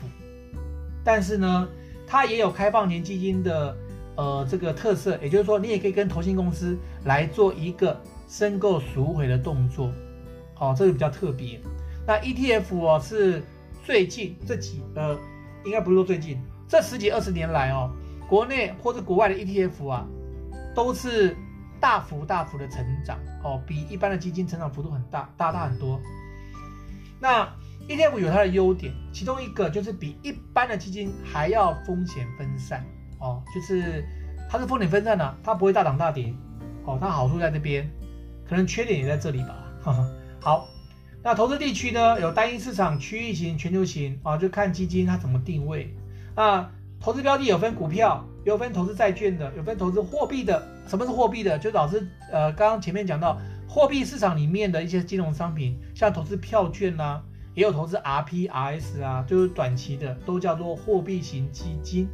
[1.04, 1.68] 但是呢，
[2.08, 3.76] 它也有开放型基金的
[4.16, 9.92] 呃这个特色，也就是说，你也可以跟投信公司来做一个申购赎回的动作，
[10.54, 11.60] 好、这个比较特别。
[12.04, 13.44] 那 ETF 哦是
[13.84, 15.16] 最近这几呃，
[15.64, 17.92] 应该不是说最近这十几二十年来哦，
[18.28, 20.06] 国内或者国外的 ETF 啊。
[20.74, 21.34] 都是
[21.80, 25.98] 大幅大幅的成长哦，比一般的基金成长幅度很大，大大很多。
[27.18, 27.48] 那
[27.88, 32.84] ETF 有它的优点，其中一个就是比一般的基金还要风险分散
[33.18, 34.04] 哦，就是
[34.50, 36.30] 它是风险分散的，它不会大涨大跌
[36.84, 37.90] 哦，它好处在这边，
[38.46, 39.56] 可能缺点也在这里吧。
[39.82, 40.68] 呵呵好，
[41.22, 45.96] 那投资地区呢，有单一市场、区域型、全球型啊，就看基金它怎么定位。
[46.34, 46.70] 那
[47.06, 48.26] 投资标的有分股票。
[48.42, 50.60] 有分投资债券的，有分投资货币的。
[50.88, 51.56] 什么是货币的？
[51.56, 53.38] 就老师呃，刚刚前面讲到
[53.68, 57.22] 货币市场里面的一些金融商品，像投资票券啊，
[57.54, 62.08] 也有投资 RP、RS 啊，就是短期的，都叫做货币型基金。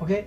[0.00, 0.26] OK。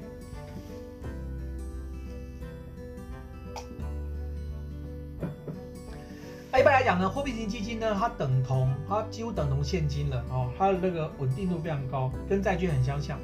[6.52, 13.20] 那一般来讲呢，货币型基金呢，它等同，它几乎等同现金了哦，它的那个稳定度非常高，跟债券很相像。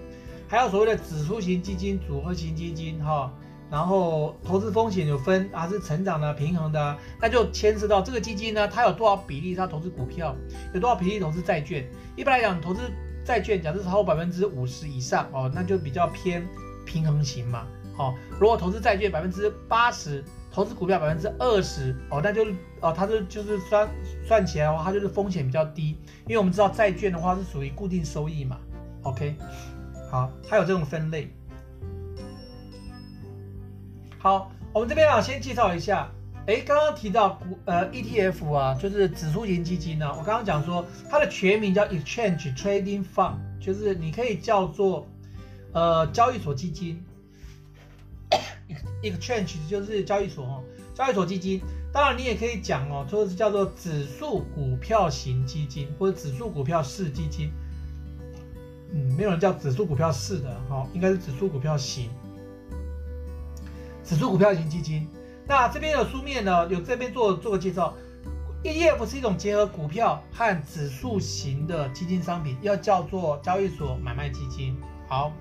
[0.49, 3.31] 还有所谓的指数型基金、组合型基金，哈，
[3.69, 10.35] 然后投资风险有分，还是成长的、平衡的，那就牵涉到这个基金呢，它有多少比例它投资股票，
[10.73, 11.87] 有多少比例投资债券。
[12.15, 12.81] 一般来讲，投资
[13.23, 16.43] 债券假设超过百分之五十以上哦，那就比较偏
[16.83, 18.15] 平衡型嘛，好。
[18.39, 22.43] 如果投资债券百分之八十，投资股票百分之二十，哦，那就
[22.81, 23.87] 哦，它是就是算
[24.27, 28.57] 算起来的话，它就是风险比较低，因为我们知道债券的话是属于固定收益嘛
[29.03, 29.35] ，OK。
[30.09, 31.31] 好，还有这种分类。
[34.17, 36.11] 好，我们这边啊，先介绍一下。
[36.47, 45.07] 诶，刚刚提到股呃 ETF 啊，就是指数型基金呢、我刚刚讲说它的全名叫 Exchange Trading Fund，就是你可以叫做
[45.73, 47.03] 呃交易所基金。
[49.03, 50.63] Exchange 就是交易所哦，
[50.95, 51.61] 交易所基金。
[51.93, 57.51] 当然你也可以讲哦，说是叫做指数股票型基金或者指数股票式基金。
[58.91, 62.09] 嗯，没有人叫指数股票式的哈，应该是指数股票型，
[64.03, 65.07] 指数股票型基金。
[65.47, 67.93] 那这边的书面呢，有这边做做个介绍
[68.63, 74.75] ，ETF 是一种结合股票和指数型的基金商品，要叫做交易所买卖基金。
[75.07, 75.31] 好，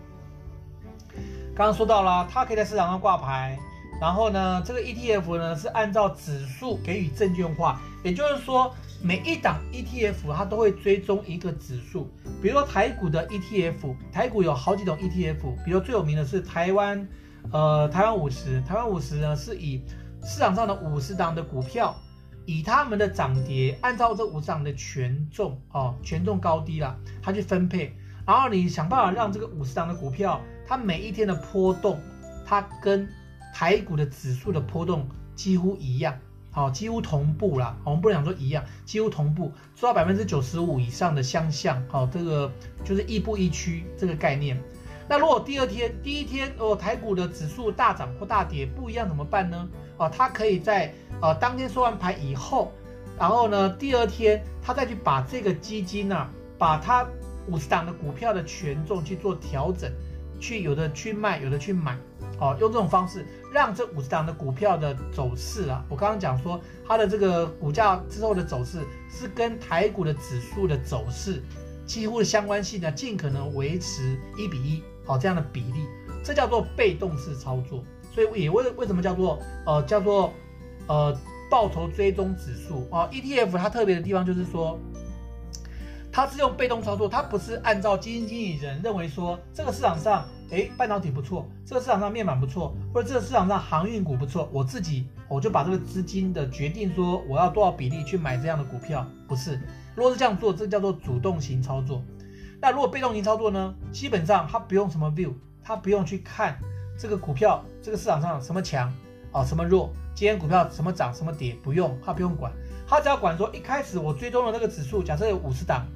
[1.54, 3.58] 刚刚说到了，它可以在市场上挂牌，
[3.98, 8.74] 然后呢，这个 ETF 呢是按照指数给予证券化，也就是说。
[9.00, 12.08] 每一档 ETF 它都会追踪一个指数，
[12.42, 17.06] 比如说台股的 ETF，台股有好几种 ETF，比如最有名的是台湾，
[17.52, 19.80] 呃，台湾五十，台湾五十呢是以
[20.24, 21.96] 市场上的五十档的股票，
[22.44, 27.94] 以他们的涨跌，按照这五十档的权重哦，权重高低啦，它去分配，
[28.26, 32.00] 然后你想办法让这个五十档的股票，它每一天的波动，
[32.44, 33.08] 它跟
[33.54, 36.18] 台股的指数的波动几乎一样。
[36.58, 37.76] 哦，几乎同步啦。
[37.84, 41.80] 我们不能讲说一样，几乎同步，做到百分之九十五以上的相像。
[41.88, 42.50] 好，这个
[42.84, 44.60] 就是亦步亦趋这个概念。
[45.08, 49.68] 那如果第二天、第一天哦，台股的指数大涨或大跌不一样怎么办呢？
[49.98, 50.92] 哦，它可以在
[51.22, 52.72] 呃当天收完盘以后，
[53.16, 57.06] 然后呢第二天它再去把这个基金啊，把它
[57.46, 59.90] 五十档的股票的权重去做调整，
[60.40, 61.96] 去有的去卖，有的去买。
[62.40, 68.80] 哦，用这种方式让这五十档的股票的走势啊，我刚刚讲说它的这个股价之后的走势
[69.10, 71.42] 是跟台股的指数的走势
[71.86, 75.86] 几乎的相关性呢，尽可能维持一比一，好，这样的比例，
[76.22, 77.82] 这叫做被动式操作。
[78.12, 80.32] 所以也为为什么叫做呃叫做
[80.86, 81.16] 呃
[81.50, 84.78] 报酬追踪指数啊？ETF 它特别的地方就是说，
[86.18, 90.26] 它是用被动操作，它不是按照基金经理人认为说这个市场上。
[90.50, 99.60] 哎，半导体不错，这个市场上面板不错，或者这个市场上航运股不错，我自己我就把这个资金的决定说我要多少比例去买这样的股票，不是。
[99.94, 102.02] 如果是这样做，这叫做主动型操作。
[102.60, 103.72] 那如果被动型操作呢？
[103.92, 106.58] 基本上它不用什么 view，它不用去看
[106.98, 108.92] 这个股票这个市场上什么强
[109.30, 112.50] 啊什么弱，今天股票什么涨什么跌，不用，它不用管，
[112.88, 115.86] 它只要管说一开始我追踪的那个指数，假设有五十档，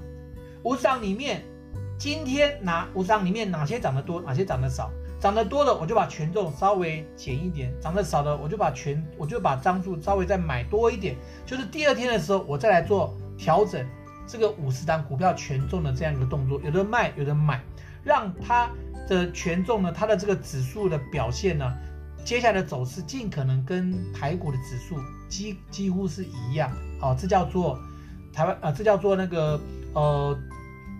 [0.64, 1.42] 五十档里面。
[1.98, 4.90] 今天哪五档里面哪些涨得多，哪些涨得少？
[5.20, 11.14] 涨得多的我就把权重稍微减一点，涨得少的我就把权我就把张数稍微再买多一点。
[11.46, 13.86] 就是第二天的时候，我再来做调整
[14.26, 17.62] 这个五十档股票权重的这样一个动作，有的卖，有的买，
[18.02, 18.68] 让它
[19.08, 21.72] 的权重呢，它的这个指数的表现呢，
[22.24, 24.96] 接下来的走势尽可能跟台股的指数
[25.28, 26.72] 几几乎是一样。
[27.00, 27.78] 好，这叫做
[28.32, 29.60] 台湾啊、呃，这叫做那个
[29.94, 30.38] 呃。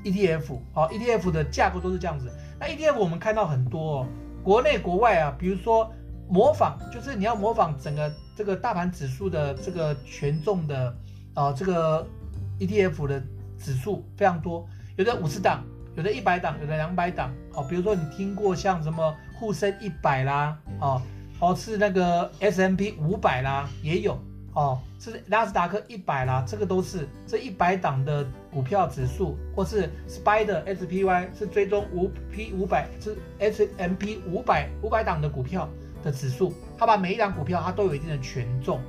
[0.05, 2.29] ETF 啊，ETF 的架构都是这样子。
[2.59, 4.07] 那 ETF 我们看到很多哦，
[4.43, 5.93] 国内国外啊，比如说
[6.29, 10.93] 模仿，就是你要模仿整个这个大盘指数的这个权重的
[11.35, 12.05] 呃这个
[12.59, 13.23] ETF 的
[13.57, 15.63] 指数非常多，有的五十档，
[15.95, 17.33] 有的一百档，有的两百档。
[17.55, 21.01] 哦，比如说你听过像什么沪深一百啦，哦，
[21.39, 24.19] 哦是那个 S M P 五百啦，也有。
[24.55, 35.69] 哦，是纳斯达克一百啦，这个都是这一百档的股票指数，或是 Spider SPY 是追踪五 P 五百是 S&P 五百五百档的股票
[36.05, 38.81] 的指数，它把每一档股票它都有一定的权重，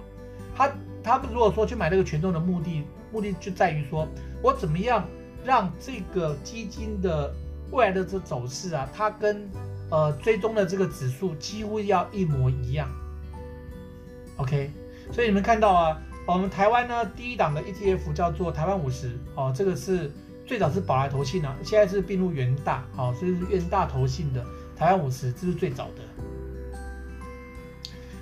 [0.55, 0.69] 它
[1.01, 4.07] 它如果说去买这个权重的目的，目的就在于说
[4.41, 5.07] 我怎么样
[5.45, 7.33] 让这个基金的
[7.71, 9.49] 未来的这走势啊，它跟
[9.89, 12.89] 呃追踪的这个指数几乎要一模一样
[14.37, 14.71] ，OK。
[15.11, 20.09] 所以你们看到啊，我们台湾呢第一档的 ETF 叫做台湾五十哦，这个是
[20.45, 24.41] 最早是宝来投信呢、啊，现在是并入元大哦，所以是元大投信的
[24.73, 26.01] 台湾五十，这是最早的。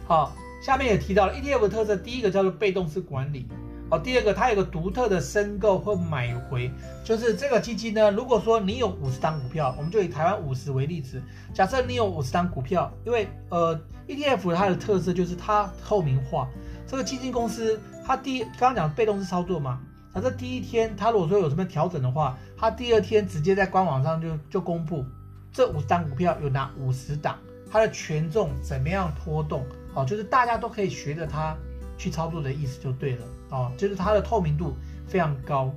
[0.08, 3.46] 好，下面也提到了 ETF 的特色，第一个叫做被动式管理
[3.92, 6.72] 哦，第二个它有个独特的申购或买回，
[7.04, 11.22] 就是这个基金呢，如果说你有五十档股票，我们就以台湾五十为例子，
[11.54, 16.50] 假设你有五十档股票，因为呃 ETF 它的特色就是它透明化。
[16.92, 19.80] 这个基金公司，它第刚刚讲被动式操作嘛，
[20.14, 25.06] 它这第一天它如果说有什么调整的话，它第二天直接在官网上就就公布
[25.54, 27.38] 这五十档股票有哪五十档，
[27.72, 31.56] 它的权重怎么样波动，哦，就是大家都可以学着它
[31.98, 34.76] 去操作的意思就对了，哦，就是它的透明度
[35.08, 35.74] 非常高。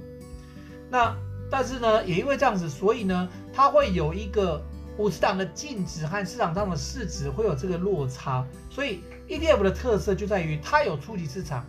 [0.91, 1.15] 那
[1.49, 4.61] 但是呢，也因为这样子，所以呢，它会有一个
[4.99, 9.01] 五十档的净值和市场上的市值会有这个落差，所以。
[9.27, 11.65] ETF 的特色就在于它有初级市场，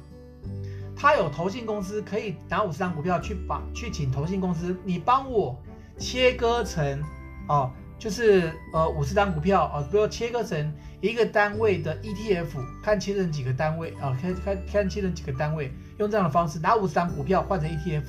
[0.94, 5.58] 它有投信公司可以拿五十张股票去把去请投信公司，你帮我
[5.98, 7.02] 切割成
[7.48, 12.48] 哦，就是呃五十张股票哦，不要切割成一个单位的 ETF，
[12.84, 18.04] 看切成几个单位啊，看看看切成几个单位，用这样的方式拿五十张股票换成 ETF，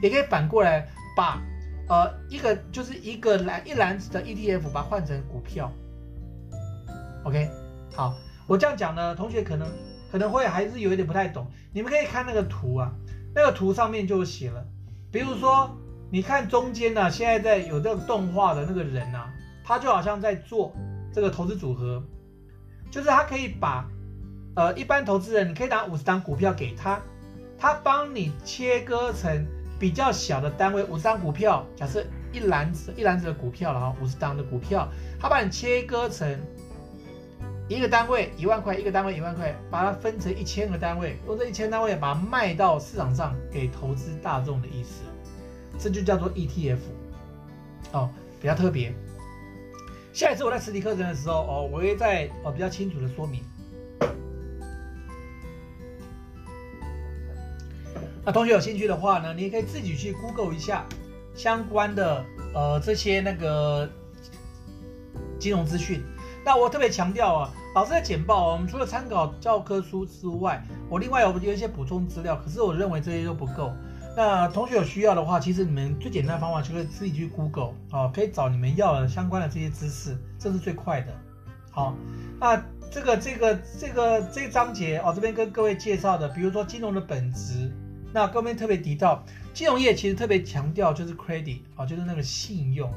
[0.00, 1.42] 也可以反过来把
[1.88, 5.70] 呃一个就是一个篮一篮子的 ETF 把它换成股票
[7.24, 7.48] ，OK，
[7.94, 8.14] 好。
[8.48, 9.68] 我这样讲呢，同学可能
[10.10, 11.46] 可能会还是有一点不太懂。
[11.72, 12.92] 你们可以看那个图啊，
[13.34, 14.62] 那个图上面就写了，
[15.10, 15.70] 比如说
[16.10, 19.32] 你看中间呢、啊，现在在有这个动画的那个人啊，
[19.64, 20.74] 他就好像在做
[21.14, 22.02] 这个投资组合，
[22.90, 23.88] 就是他可以把
[24.56, 27.00] 呃一般投资人，你可以拿五十张股票给他，
[27.56, 29.46] 他帮你切割成
[29.82, 36.38] 比较小的单位，五十张股票，假设一篮子一篮子的股票了哈，五十张的股票，他把你切割成。
[37.68, 45.02] 一个单位一万块，一个单位一万块，把它分成一千个单位，用这一千单位把它卖到市场上给投资大众的意思，
[45.80, 46.78] 这就叫做 ETF，
[47.90, 48.08] 哦，
[48.40, 48.94] 比较特别。
[50.12, 53.42] 下一次我在实体课程的时候，哦，我会再哦比较清楚的说明。
[58.24, 60.86] 那同学有兴趣的话呢，你也可以自己去 Google 一下
[61.34, 63.88] 相关的呃这些那个
[65.38, 66.02] 金融资讯。
[66.44, 73.72] 那我特别强调啊，老师的简报，我们除了参考教科书之外，我另外有有一些补充资料，可是我认为这些都不够。
[74.16, 81.12] 那同学有需要的话，其实你们最简单的方法就是自己去 Google 啊，可以找你们要的相关的这些知识，这是最快的。
[81.70, 81.94] 好，
[82.38, 87.72] 那这个这个这个这章节哦，这边跟各位介绍的，比如说金融的本质，
[88.12, 92.92] 那各位特别提到，金融业其实特别强调就是 credit 啊，就是那个信用。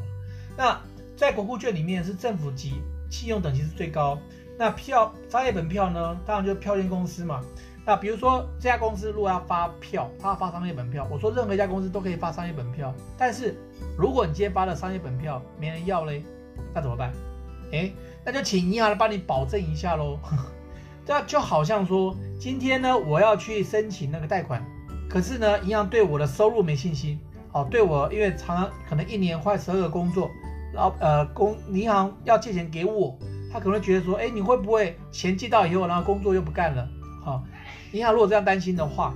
[0.57, 0.79] 那
[1.15, 2.81] 在国库券里面是政府级。
[3.07, 4.17] 信用等级是最高，
[4.57, 6.19] 那票商业本票呢？
[6.25, 7.39] 当然就是票券公司嘛。
[7.85, 12.93] 那比如说这家公司如果要发票，他要发商业本票，我说任何一家公司都可以发商业本票。
[13.15, 13.55] 但是
[13.95, 16.23] 如果你今天发了商业本票没人要嘞，
[16.73, 17.13] 那怎么办？
[17.71, 17.93] 诶，
[18.25, 20.19] 那就请银行来帮你保证一下喽。
[21.05, 24.65] 这就好像说，今天呢我要去申请那个贷款，
[25.09, 27.19] 可是呢银行对我的收入没信心，
[27.51, 30.29] 哦，对我因为常常可能一年换十二个工作。
[30.73, 33.17] 老呃，公银行要借钱给我，
[33.49, 36.85] 他可能会觉得说，哎，你会不会钱借到以后，然后工作又不干了？
[37.23, 37.41] 好，
[37.93, 39.13] 银行如果这样担心的话，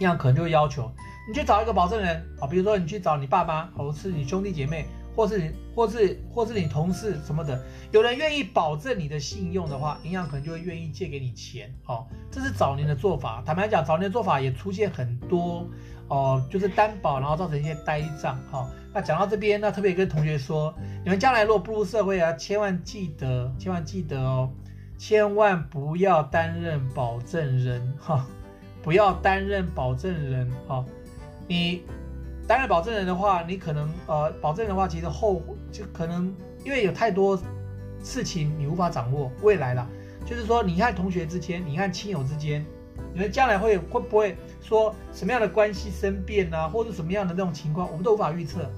[0.00, 0.90] 银行可能就会要求
[1.28, 4.86] 你去找一个保证人啊，比如说你去找你爸妈，或是你兄弟姐妹，
[5.16, 7.60] 或是你，或是或是你同事什么的，
[7.90, 11.74] 有人愿意保证你的信用的话，银行可能就会愿意借给你钱。
[11.86, 13.42] 哦，这是早年的做法。
[13.46, 15.66] 坦白讲，早年的做法也出现很多
[16.08, 18.38] 哦，就是担保，然后造成一些呆账。
[18.50, 18.68] 好。
[18.92, 24.50] 那讲到这边，那特别跟同学说，你们将来如果步入社会啊，千万记得，千万记得哦，
[24.96, 28.26] 千万不要担任保证人哈，
[28.82, 30.82] 不要担任保证人哈。
[31.46, 31.82] 你
[32.46, 35.42] 担任保证人的话，你可能呃，保证人的话，其实后
[35.72, 36.34] 就可能
[36.64, 37.40] 因为有太多
[38.02, 39.86] 事情你无法掌握未来了，
[40.24, 42.64] 就是说，你和同学之间，你和亲友之间。
[43.12, 48.70] 你们将来会会不会说什么样的关系生变啊，或者什么样的那种情况，我们都无法预测。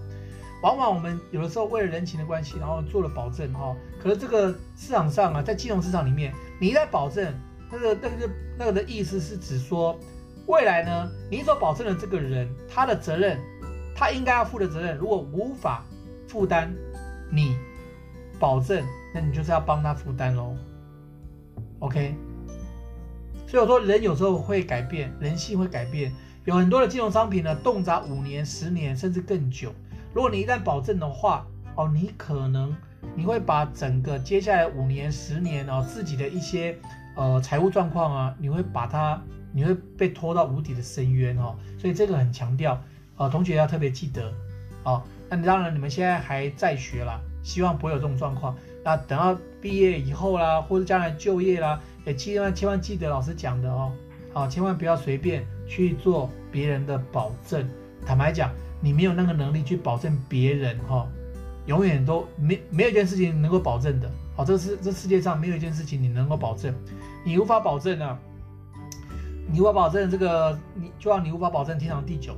[0.62, 3.76] 往往我们有的时候为了人情的关系，然后做了保证哈。
[4.00, 7.32] 可是这个市场上啊，在金融市场里面，你在保证
[7.70, 9.98] 那个那个那个的意思是指说，
[10.46, 13.40] 未来呢，你所保证的这个人他的责任，
[13.98, 15.82] 他应该要负的责任，如果无法
[16.28, 16.72] 负担，
[17.32, 17.56] 你
[18.38, 20.54] 保证，那你就是要帮他负担喽。
[21.80, 22.14] OK。
[23.48, 26.12] 所以我说，人有时候会改变，人性会改变。
[26.44, 29.72] 有很多的金融商品呢，动辄五年、十年甚至更久。
[30.14, 31.44] 如果你一旦保证的话，
[31.74, 32.72] 哦，你可能
[33.16, 36.78] 你会把整个接下来五年、十年哦自己的一些
[37.16, 39.20] 呃财务状况啊，你会把它，
[39.52, 41.56] 你会被拖到无底的深渊哦。
[41.78, 42.80] 所以这个很强调，
[43.18, 44.32] 哦，同学要特别记得。
[44.84, 48.56] 哦，那当然你们现在还在学啦，希望不会有这种状况。
[48.82, 51.78] 那等到毕业以后啦，或者将来就业啦。
[52.06, 53.92] 也千万千万记得老师讲的哦，
[54.32, 57.68] 好，千万不要随便去做别人的保证。
[58.06, 58.50] 坦白讲，
[58.80, 61.06] 你没有那个能力去保证别人哈，
[61.66, 64.10] 永远都没没有一件事情能够保证的。
[64.34, 66.72] 好，这是这世界上没有一件事情你能够保证，
[67.26, 68.18] 你无法保证啊，
[69.52, 72.34] 你无法保证这个，你就像你无法保证天长地久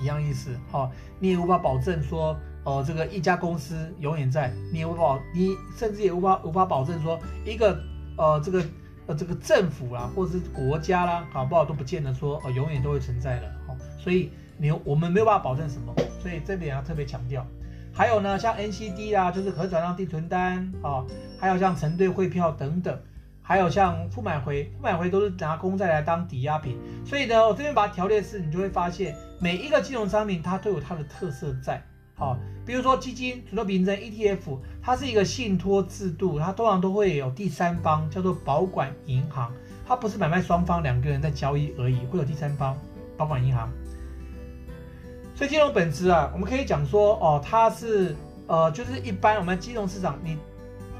[0.00, 0.50] 一样意思。
[0.70, 7.78] 好，你也无法保证说，呃，这个一家公司永远在，你也无法，你甚至也无法无法保证说一个
[8.16, 8.64] 呃这个。
[9.06, 15.92] 呃这个政府啦，或者是国家啦，搞不好都不见得说呃永远都会存在的，哦，所以你我们没有办法保证什么，
[16.22, 17.44] 所以这点要特别强调。
[17.92, 21.04] 还有呢，像 NCD 啊，就是可转让定存单啊，
[21.40, 22.96] 还有像承兑汇票等等，
[23.50, 26.78] 还有像复买回，复买回都是拿公债来当抵押品。
[27.04, 31.82] 所以呢，我这边把它条列式，你就会发现每一个金融商品它都有它的特色在。
[32.14, 39.52] 好，比如说基金、主动凭证、ETF，它是一个信托制度，它通常都会有第三方，叫做保管银行，
[39.84, 42.78] 它不是买卖双方两个人在交易而已，会有第三方
[43.16, 43.68] 保管银行。
[45.34, 48.14] 所以金融本质啊，我们可以讲说，哦，它是
[48.46, 50.38] 呃，就是一般我们金融市场，你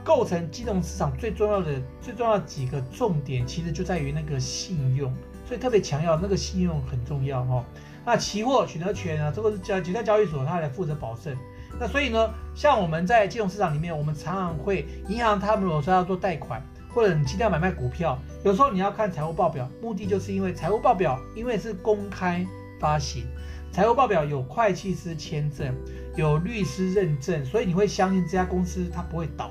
[0.04, 5.12] 构成金融市场最重要的、最重要的几个重点，其实就在于那个信用，
[5.46, 7.64] 所以特别强调那个信用很重要哈。
[8.04, 9.30] 那期货选择权呢？
[9.34, 11.36] 这个是交几在交易所，它来负责保证。
[11.78, 16.62] 那所以呢，像我们在金融市场里面，我们常常会银行他们如果说要做贷款，
[16.94, 22.44] 或者你今天要买卖股票，有时候你要看财务报表，目的就是因为财务报表因为是公开
[22.80, 23.24] 发行，
[23.70, 25.74] 财务报表有会计师签证，
[26.16, 29.50] 有律师认证，所以你会相信这家公司它不会倒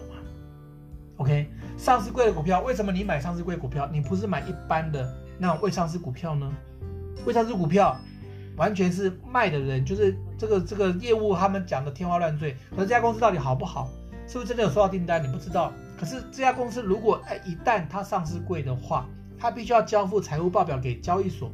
[1.20, 1.47] ？OK，
[1.78, 6.51] 上市贵的股票，为什么你买上市贵股票，你不是买一般的那种未上市股票呢？
[7.26, 7.95] 未上市股票。
[8.57, 12.57] 完全是卖的人，就是这个这个业务，他们讲的天花乱坠。
[12.72, 13.89] 可是这家公司到底好不好？
[14.28, 15.24] 是不是真的有收到订单？
[15.24, 15.72] 你不知道。
[15.97, 19.07] 可是这家公司如果哎一旦它上市贵的话，
[19.39, 21.49] 它必须要交付财务报表给交易所，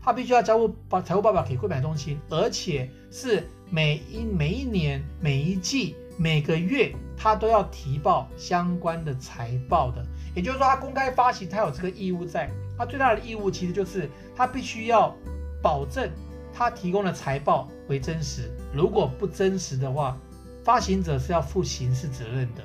[0.00, 10.04] 它必须要交付把财务报表给购买中心，而且是每一每一年、每一季、每个月，他都要提报相关的财报的。
[10.34, 12.50] 也就是说，他公开发行，他有这个义务在。
[12.76, 15.14] 他最大的义务其实就是他必须要
[15.62, 16.10] 保证
[16.52, 18.50] 他提供的财报为真实。
[18.72, 20.16] 如果不真实的话，
[20.64, 22.62] 发行者是要负刑事责任的。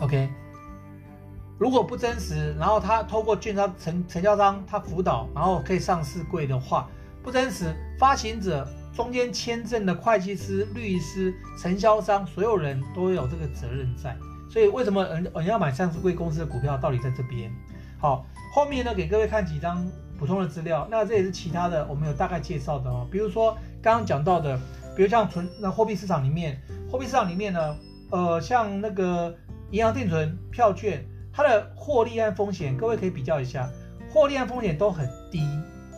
[0.00, 0.30] OK，
[1.58, 6.88] 如果不真实，然后他透过券商成成交商他辅导，然后可以上市柜的话，
[7.22, 8.66] 不真实，发行者
[8.98, 14.16] 中间签证的会计师、律师、承销商，所有人都有这个责任在。
[14.50, 16.76] 所以为什么人人要买上市贵公司的股票？
[16.76, 17.48] 道理在这边。
[18.00, 19.88] 好，后面呢，给各位看几张
[20.18, 20.88] 补充的资料。
[20.90, 23.06] 那这也是其他的，我们有大概介绍的哦。
[23.08, 24.58] 比如说刚刚讲到的，
[24.96, 27.76] 比如像存那货币市场里面，货币市场里面呢，
[28.10, 29.32] 呃，像那个。
[29.70, 33.68] 银行定存、票券，它的获利和风险，各位可以比较一下，
[34.10, 35.42] 获利和风险都很低，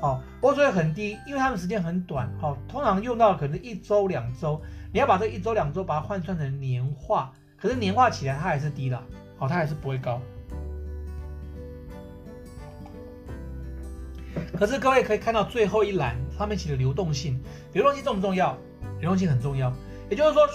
[0.01, 4.61] 好，我说很低，因为他们时间很短，好，通常用到可能一周、两周，
[4.93, 8.99] 你要把这一周、两周把它换算成年化，可是年化起来它还是低的，
[9.37, 10.21] 好，它还是不会高。
[14.59, 17.39] 可是各位可以看到最后一栏上面写的流动性，
[17.73, 18.57] 流动性重不重要？
[19.01, 19.73] 流动性很重要，
[20.09, 20.49] 也就是说。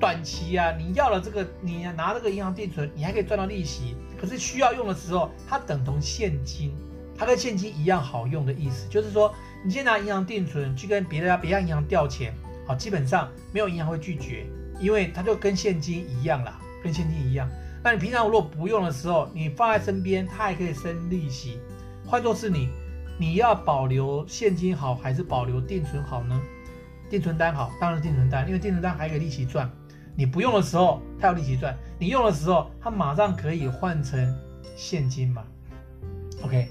[0.00, 3.94] 短期啊，你要了这个，你拿这个银行定存，你还可以赚到利息。
[4.20, 6.74] 可是需要用的时候，它等同现金，
[7.16, 9.32] 它跟现金一样好用的意思，就是说，
[9.64, 12.34] 你先拿银行定存去跟别的家别家银行调钱，
[12.66, 14.46] 好，基本上没有银行会拒绝，
[14.80, 17.48] 因为它就跟现金一样啦，跟现金一样。
[17.84, 21.58] 那你平常如果不用的时候，你放在身边，它还可以生利息。
[22.06, 22.68] 换作是你，
[23.18, 26.40] 你要保留现金好，还是保留定存好呢？
[27.10, 29.70] 定存单好，当然是定存单，因为定存单还可以利息赚。
[30.14, 34.38] 你不用的时候，它有利息赚；你用的时候，它马上可以换成
[34.76, 35.42] 现金嘛。
[36.42, 36.68] OK，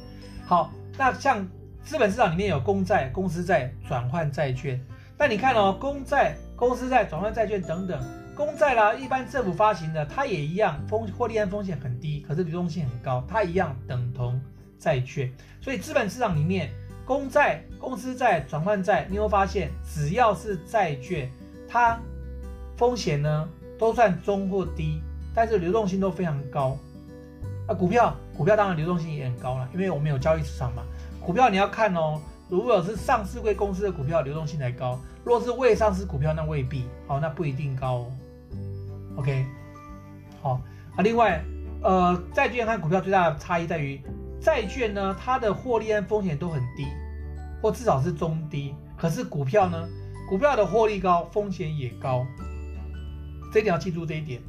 [0.51, 1.47] 好，那像
[1.81, 4.77] 资本市场里面有公债、公司债、转换债券。
[5.17, 7.97] 那你看哦，公债、公司债、转换债券等等，
[8.35, 14.41] 公债啦，一般政府发行的，它也一样，风获利和风险很低，可是流动性很高，它一样等同
[14.77, 15.31] 债券。
[15.61, 16.69] 所以资本市场里面，
[17.05, 21.31] 公债、公司债、转换债，你会发现，只要是债券，
[21.65, 21.97] 它。
[22.75, 23.47] 风险呢
[23.79, 25.01] 都算中或低，
[25.33, 26.77] 但是流动性都非常高。
[27.73, 30.83] 股票股票当然流动性也很高了，因为我们有交易市场嘛。
[31.19, 32.19] 股票你要看哦，
[32.49, 36.85] 如果是上市贵公司的股票，流动性才高；若是未上市股票，那未必。
[37.07, 38.11] 好，那不一定高哦。
[39.17, 39.45] OK，
[40.41, 40.61] 好
[40.95, 41.03] 啊。
[41.03, 41.43] 另外，
[41.83, 44.01] 呃，债券和股票最大的差异在于，
[44.41, 46.87] 债券呢它的获利和风险都很低，
[47.61, 48.73] 或至少是中低。
[48.97, 49.87] 可是股票呢，
[50.29, 52.25] 股票的获利高，风险也高。
[53.53, 54.41] 这一定要记住这一点。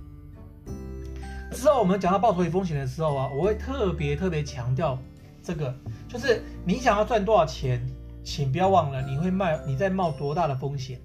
[1.52, 4.98] 之后我们讲到报酬与风险的时候啊，我会特别特别强调
[5.42, 5.74] 这个，
[6.08, 7.86] 就是你想要赚多少钱，
[8.24, 10.98] 请不要忘了你会卖，你在冒多大的风险。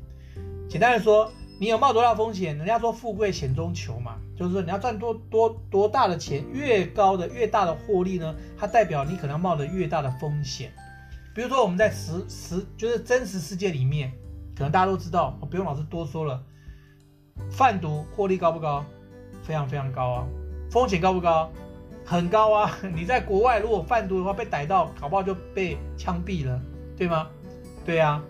[0.69, 2.57] 简单的说，你有冒多大风险？
[2.57, 10.71] 人家说富贵险中求嘛，就是说你要赚多多多大的钱，越高的越大的获利呢，它代表你可能冒的越大的风险。
[11.35, 14.11] 比如说我们在实实就是真实世界里面，
[14.55, 16.43] 可能大家都知道，我不用老师多说了。
[17.51, 18.83] 贩毒获利高不高？
[19.43, 20.27] 非常非常高啊！
[20.70, 21.51] 风险高不高？
[22.05, 22.72] 很高啊！
[22.95, 26.59] 你在国外如果贩毒的话被逮到，搞不好就被枪毙了，
[26.97, 27.28] 对吗？
[27.86, 28.24] 对啊。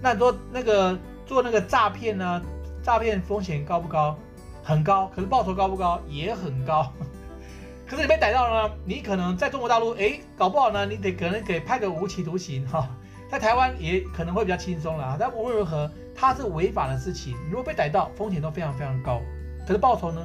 [0.00, 2.42] 那说那个做那个诈骗呢？
[2.82, 4.16] 诈骗风险高不高？
[4.62, 5.10] 很高。
[5.14, 6.00] 可是报酬高不高？
[6.08, 6.92] 也很高。
[7.88, 8.74] 可是你被逮到了呢？
[8.84, 12.88] 你可能在中国大陆，哎，搞不好呢，你得可能给判个无期徒刑哈。
[13.30, 15.16] 在台湾也可能会比较轻松啦。
[15.18, 15.90] 但无论如何。
[16.16, 19.20] 它是违法的事情，如果被逮到，风险都非常非常高。
[19.66, 20.24] 可是报酬呢？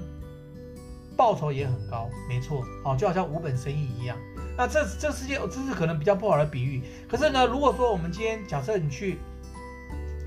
[1.19, 4.15] 报酬也很高，没错，哦，就好像无本生意一样。
[4.57, 6.81] 那这这世界，这是可能比较不好的比喻。
[7.09, 9.19] 可是呢，如果说我们今天假设你去，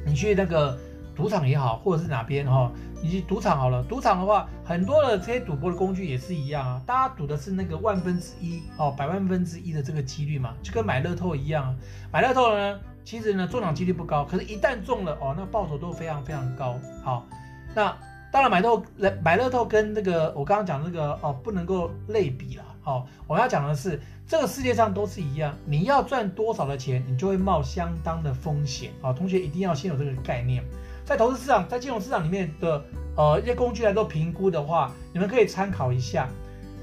[0.04, 0.78] 你去那个
[1.16, 2.70] 赌场也好，或者是哪边哈，
[3.02, 3.82] 你去赌场好了。
[3.84, 6.82] 赌场的话，很多的这些赌博的工具也是一样啊。
[6.86, 11.74] 大家赌的是那个万分之一哦，百万分之一的这个几率嘛，就跟买乐透一样啊。
[12.12, 12.78] 买乐透呢？
[13.02, 16.78] 其实呢，中奖几率不高，可是，一旦中了哦，那报酬都非常非常高。
[17.02, 17.26] 好，
[17.74, 17.96] 那
[18.32, 18.82] 当然买透
[19.22, 22.64] 买乐透跟那个我刚刚讲那个哦，不能够类比了。
[22.80, 28.90] 好，我要讲的是，这个世界上都是一样，你要赚多少的钱，你就会冒相当的风险。
[29.02, 30.64] 好，同学一定要先有这个概念。
[31.04, 32.82] 在投资市场，在金融市场里面的
[33.16, 36.26] 呃一些工具来做评估的话，你们可以参考一下，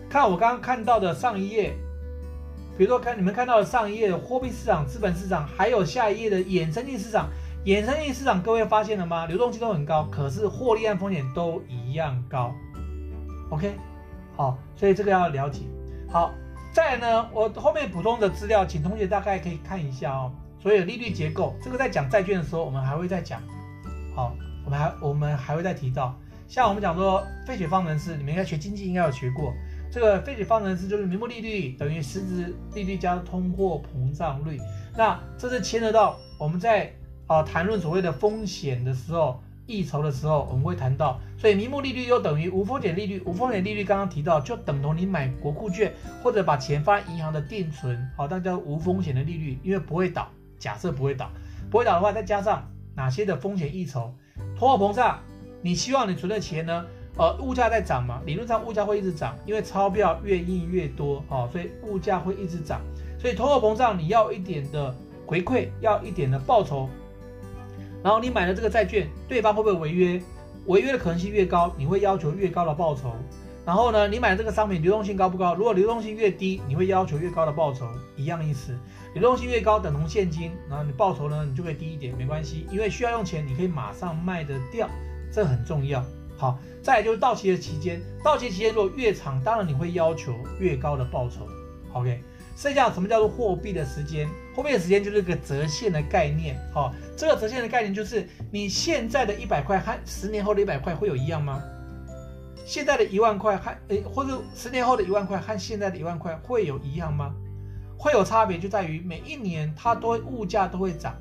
[0.07, 1.73] 看我刚刚看到的上一页。
[2.77, 7.27] 比如说，看你们看到的上一页的货币市场、资本市场，还有下一页的衍生性市场。
[7.69, 9.27] 衍生性市场，各位发现了吗？
[9.27, 12.51] 流动性都很高，可是获利和风险都一样高。
[13.51, 13.75] OK，
[14.35, 15.61] 好，所以这个要了解。
[16.11, 16.33] 好，
[16.73, 20.31] 再来呢，我后面补充的资料，请同学大概可以看一下哦。
[20.59, 23.39] 所以利率结构这个在讲债券的时候，我们还会再讲。
[24.15, 24.33] 好，
[24.65, 26.17] 我们还我们还会再提到，
[26.47, 29.53] 像我们讲说费雪方程式，你们应该学经济应该有学过。
[29.91, 34.59] 这个费雪方程式就是名目利率等于实质利率加通货膨胀率。
[34.97, 36.91] 那这是牵扯到我们在
[37.29, 41.19] 啊谈论所谓的风险的时候，溢酬的时候，我们会谈到。
[41.37, 43.21] 所以名目利率又等于无风险利率。
[43.23, 50.27] 无风险利率刚刚提到，就等同你买国库券或者把钱放在银行的定存，好，那叫无风险的利率，因为不会倒。
[50.57, 51.29] 假设不会倒，
[51.69, 54.11] 不会倒的话，再加上哪些的风险溢酬，
[54.57, 55.19] 通货膨胀，
[55.61, 56.83] 你希望你存的钱呢？
[57.15, 62.81] 呃，物价在涨嘛，理论上物价会一直涨，因为钞票越印越多，哦，所以物价会一直涨。
[63.19, 64.95] 所以通货膨胀你要一点的
[65.27, 66.89] 回馈，要一点的报酬。
[68.03, 70.21] 然后你买了这个债券，对方会不会违约？
[70.65, 73.13] 违约的可能性越高，你会要求越高的报酬。
[73.65, 75.53] 然后呢，你买的这个商品流动性高不高？
[75.53, 78.75] 如果流动性越低，你会要求越高的报酬，一样意思。
[79.13, 84.87] 流动性越高，等同现金，然后你报酬呢，你就会低一点，没关系，因为需要用钱，你可以马上卖得掉，
[85.31, 86.03] 这很重要。
[86.37, 91.47] 好，再就是到期的期间，到期期间如果越长，当然你会要求越高的报酬。
[91.93, 92.21] OK，
[92.59, 94.27] 剩下什么叫做货币的时间？
[94.53, 96.59] 货币的时间就是个折现的概念。
[96.73, 101.63] 好，这个折现的概念就是你现在的一百块和十年后的一百块会有一样吗？
[102.65, 107.33] 现在的一万块和诶，或者十年后的一万块和现在的一万块会有一样吗？
[107.97, 111.15] 会有差别，就在于每一年它都物价都会涨。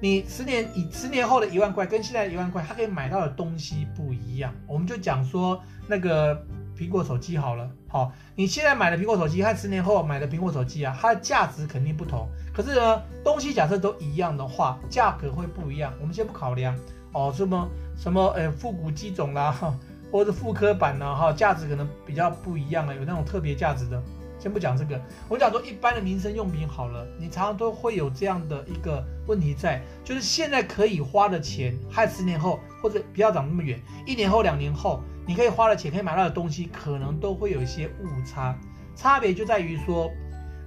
[0.00, 4.52] 你十年以十年后的一万块跟现在的一万块，它可以买到的东西不一样。
[4.66, 6.44] 我们就讲说那个
[6.80, 12.26] 苹果手机好了，好，你现在买的苹果手机和十年后买的苹果手机啊，它的价值肯定不同。
[12.54, 15.92] 可是呢，东西假设都一样的话，价格会不一样。
[16.00, 16.74] 我们先不考量
[17.12, 17.68] 哦，什么
[17.98, 19.54] 什么呃复古机种啦，
[20.10, 24.02] 或者复刻版呢，哈，价值可能比较不一样啊，有那种特别价值的。
[24.38, 38.58] 先不讲这个，我讲说一般的民生用品好了，你常常都会有这样的一个问题在，就是现在可以花的钱，和十年后或者不要讲那么远，一年后、两年后，你可以花的钱，可以买到的东西，可能都会有一些误差。
[38.96, 40.10] 差别就在于说，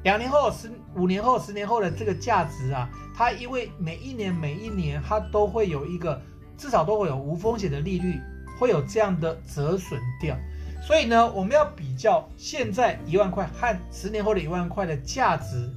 [0.05, 6.21] 两年后、十五年后、十年后的这个价值啊，它因为每一年、每一年它都会有一个，
[6.57, 8.17] 至少都会有无风险的利率，
[8.57, 10.33] 会有这样的折损掉。
[10.81, 15.69] 所以呢，我们要比较现在一万块和十年后的一万块的价值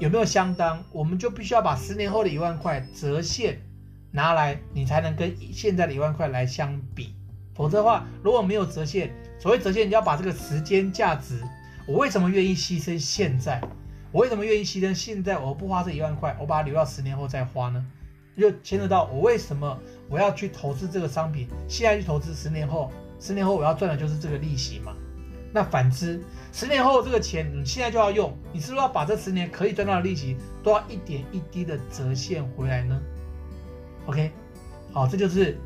[0.00, 3.60] 有没有相当，我们就必须要把十年后的一万块折现
[4.10, 7.14] 拿来，你才能跟现在的一万块来相比。
[7.56, 11.42] 否则的话，如果没有折现，所谓折现，你要把这个时间价值，
[11.86, 13.60] 我为什么愿意牺牲现在？
[14.12, 15.38] 我为什么愿意牺牲现在？
[15.38, 17.84] 我不花这一万块，我把它留到十年后再花呢？
[18.38, 19.78] 就牵扯到我为什么
[20.10, 22.92] 我要去投资这个商品，现在去投资，十年后。
[23.18, 24.92] 十年后我要赚的就是这个利息嘛？
[25.50, 33.00] 那反之，十年后这个钱你现在就要用，你是不是要把这十年可以赚到的利息都要一点一滴的折现回来呢
[34.04, 34.30] ？OK，
[34.92, 35.58] 好，这就是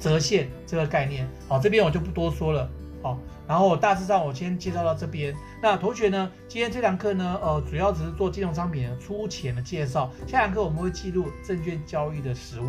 [0.00, 2.68] 折现这个概念，好，这边我就不多说了。
[3.02, 5.34] 好，然后大致上我先介绍到这边。
[5.62, 6.30] 那同学呢？
[6.48, 10.10] 今天这堂课呢，呃，主要只是做金融商品的粗浅的介绍。
[10.26, 12.64] 下堂课我们会记录证券交易的实物。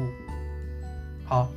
[1.25, 1.49] 好。